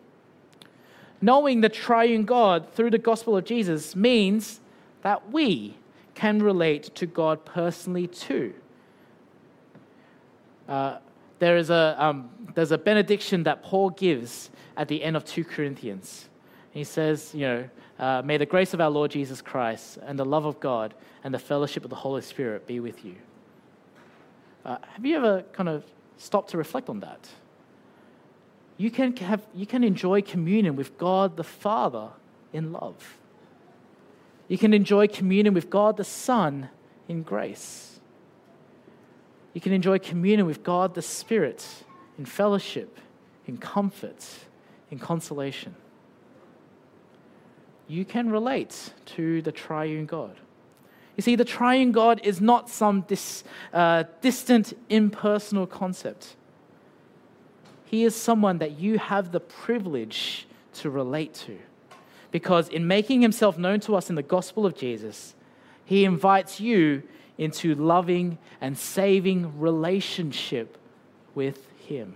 Knowing 1.21 1.63
the 1.63 1.69
triune 1.69 2.25
God 2.25 2.73
through 2.73 2.91
the 2.91 2.99
gospel 2.99 3.37
of 3.37 3.45
Jesus 3.45 3.97
means 3.97 4.61
that 5.03 5.33
we 5.33 5.77
can 6.15 6.41
relate 6.41 6.95
to 6.95 7.07
God 7.07 7.45
personally 7.45 8.07
too. 8.07 8.55
Uh, 10.69 10.99
there 11.39 11.57
is 11.57 11.71
a, 11.71 11.95
um, 11.99 12.31
there's 12.55 12.73
a 12.73 12.79
benediction 12.79 13.45
that 13.45 13.63
Paul 13.63 13.91
gives 13.91 14.51
at 14.77 14.89
the 14.89 15.03
end 15.03 15.17
of 15.17 15.25
2 15.25 15.45
Corinthians. 15.45 16.29
He 16.71 16.85
says, 16.85 17.35
you 17.35 17.41
know, 17.41 17.69
uh, 17.99 18.23
may 18.25 18.37
the 18.37 18.47
grace 18.47 18.75
of 18.75 18.81
our 18.81 18.91
Lord 18.91 19.11
Jesus 19.11 19.43
Christ 19.43 19.99
and 20.03 20.19
the 20.19 20.25
love 20.25 20.45
of 20.45 20.61
God 20.61 20.95
and 21.25 21.35
the 21.35 21.39
fellowship 21.39 21.85
of 21.85 21.91
the 21.91 21.97
Holy 21.97 22.23
Spirit 22.23 22.67
be 22.67 22.81
with 22.81 23.05
you. 23.05 23.17
Uh, 24.65 24.79
have 24.95 25.05
you 25.05 25.17
ever 25.17 25.43
kind 25.53 25.69
of 25.69 25.85
stopped 26.17 26.51
to 26.51 26.59
reflect 26.59 26.89
on 26.89 27.01
that? 27.01 27.29
You 28.77 28.91
can, 28.91 29.17
have, 29.17 29.45
you 29.55 29.67
can 29.67 29.83
enjoy 29.83 30.23
communion 30.23 30.77
with 30.77 30.97
God 30.99 31.37
the 31.37 31.45
Father 31.45 32.11
in 32.53 32.73
love. 32.73 33.19
You 34.47 34.57
can 34.57 34.73
enjoy 34.73 35.09
communion 35.09 35.53
with 35.55 35.69
God 35.69 35.97
the 35.97 36.05
Son 36.05 36.69
in 37.09 37.23
grace. 37.23 37.88
You 39.59 39.61
can 39.61 39.73
enjoy 39.73 39.99
communion 39.99 40.47
with 40.47 40.63
God 40.63 40.95
the 40.95 41.03
Spirit 41.03 41.67
in 42.17 42.25
fellowship, 42.27 43.01
in 43.45 43.57
comfort, 43.57 44.25
in 44.89 45.01
consolation. 45.01 45.75
You 47.89 48.05
can 48.05 48.31
relate 48.31 48.93
to 49.17 49.43
the 49.43 49.51
triune 49.51 50.07
God. 50.07 50.37
You 51.17 51.23
see, 51.23 51.35
the 51.35 51.45
triune 51.45 51.91
God 51.91 52.21
is 52.23 52.41
not 52.41 52.71
some 52.71 53.01
dis, 53.01 53.43
uh, 53.73 54.05
distant, 54.21 54.75
impersonal 54.89 55.67
concept. 55.67 56.37
He 57.85 58.05
is 58.05 58.15
someone 58.15 58.59
that 58.59 58.79
you 58.79 58.99
have 58.99 59.33
the 59.33 59.41
privilege 59.41 60.47
to 60.75 60.89
relate 60.89 61.35
to. 61.35 61.59
Because 62.31 62.69
in 62.69 62.87
making 62.87 63.23
himself 63.23 63.59
known 63.59 63.81
to 63.81 63.97
us 63.97 64.09
in 64.09 64.15
the 64.15 64.23
gospel 64.23 64.65
of 64.65 64.77
Jesus, 64.77 65.35
he 65.85 66.05
invites 66.05 66.61
you 66.61 67.03
into 67.39 67.75
loving 67.75 68.37
and 68.61 68.77
saving 68.77 69.59
relationship 69.59 70.77
with 71.35 71.71
him. 71.79 72.15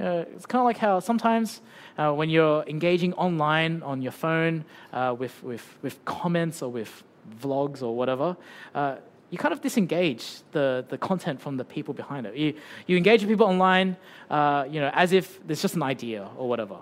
Uh, 0.00 0.24
it's 0.34 0.46
kind 0.46 0.60
of 0.60 0.64
like 0.64 0.78
how 0.78 0.98
sometimes 0.98 1.60
uh, 1.96 2.12
when 2.12 2.28
you're 2.28 2.64
engaging 2.66 3.12
online 3.14 3.82
on 3.82 4.02
your 4.02 4.10
phone 4.12 4.64
uh, 4.92 5.14
with, 5.16 5.42
with, 5.44 5.78
with 5.82 6.04
comments 6.04 6.60
or 6.60 6.70
with 6.70 7.04
vlogs 7.40 7.82
or 7.82 7.94
whatever, 7.94 8.36
uh, 8.74 8.96
you 9.30 9.38
kind 9.38 9.52
of 9.52 9.60
disengage 9.60 10.42
the, 10.50 10.84
the 10.88 10.98
content 10.98 11.40
from 11.40 11.56
the 11.56 11.64
people 11.64 11.94
behind 11.94 12.26
it. 12.26 12.36
You, 12.36 12.54
you 12.86 12.96
engage 12.96 13.22
with 13.22 13.30
people 13.30 13.46
online, 13.46 13.96
uh, 14.28 14.66
you 14.68 14.80
know, 14.80 14.90
as 14.92 15.12
if 15.12 15.46
there's 15.46 15.62
just 15.62 15.74
an 15.74 15.82
idea 15.82 16.28
or 16.36 16.48
whatever. 16.48 16.76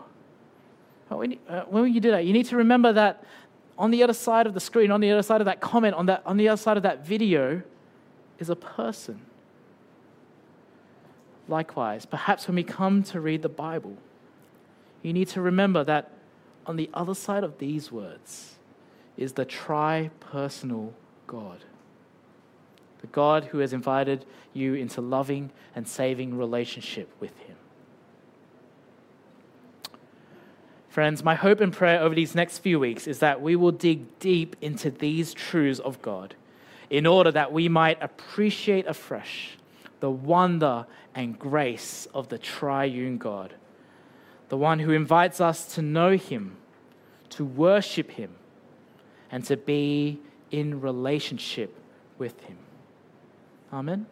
When, 1.08 1.38
uh, 1.48 1.62
when 1.62 1.92
you 1.92 2.00
do 2.00 2.12
that, 2.12 2.24
you 2.24 2.32
need 2.32 2.46
to 2.46 2.56
remember 2.56 2.92
that 2.92 3.24
on 3.78 3.90
the 3.90 4.02
other 4.02 4.12
side 4.12 4.46
of 4.46 4.54
the 4.54 4.60
screen, 4.60 4.90
on 4.90 5.00
the 5.00 5.10
other 5.10 5.22
side 5.22 5.40
of 5.40 5.46
that 5.46 5.60
comment, 5.60 5.94
on, 5.94 6.06
that, 6.06 6.22
on 6.26 6.36
the 6.36 6.48
other 6.48 6.60
side 6.60 6.76
of 6.76 6.82
that 6.82 7.04
video, 7.04 7.62
is 8.38 8.50
a 8.50 8.56
person. 8.56 9.20
Likewise, 11.48 12.06
perhaps 12.06 12.46
when 12.46 12.56
we 12.56 12.62
come 12.62 13.02
to 13.04 13.20
read 13.20 13.42
the 13.42 13.48
Bible, 13.48 13.96
you 15.02 15.12
need 15.12 15.28
to 15.28 15.40
remember 15.40 15.82
that 15.84 16.12
on 16.66 16.76
the 16.76 16.90
other 16.94 17.14
side 17.14 17.42
of 17.42 17.58
these 17.58 17.90
words 17.90 18.56
is 19.16 19.32
the 19.32 19.44
tri 19.44 20.10
personal 20.20 20.94
God 21.26 21.64
the 23.00 23.06
God 23.08 23.44
who 23.46 23.58
has 23.58 23.72
invited 23.72 24.24
you 24.52 24.74
into 24.74 25.00
loving 25.00 25.50
and 25.74 25.86
saving 25.86 26.36
relationship 26.36 27.10
with 27.18 27.36
Him. 27.38 27.49
Friends, 30.90 31.22
my 31.22 31.36
hope 31.36 31.60
and 31.60 31.72
prayer 31.72 32.00
over 32.00 32.16
these 32.16 32.34
next 32.34 32.58
few 32.58 32.80
weeks 32.80 33.06
is 33.06 33.20
that 33.20 33.40
we 33.40 33.54
will 33.54 33.70
dig 33.70 34.18
deep 34.18 34.56
into 34.60 34.90
these 34.90 35.32
truths 35.32 35.78
of 35.78 36.02
God 36.02 36.34
in 36.90 37.06
order 37.06 37.30
that 37.30 37.52
we 37.52 37.68
might 37.68 38.02
appreciate 38.02 38.88
afresh 38.88 39.56
the 40.00 40.10
wonder 40.10 40.86
and 41.14 41.38
grace 41.38 42.08
of 42.12 42.28
the 42.28 42.38
triune 42.38 43.18
God, 43.18 43.54
the 44.48 44.56
one 44.56 44.80
who 44.80 44.90
invites 44.90 45.40
us 45.40 45.74
to 45.76 45.82
know 45.82 46.16
Him, 46.16 46.56
to 47.30 47.44
worship 47.44 48.10
Him, 48.10 48.34
and 49.30 49.44
to 49.44 49.56
be 49.56 50.18
in 50.50 50.80
relationship 50.80 51.72
with 52.18 52.42
Him. 52.42 52.58
Amen. 53.72 54.06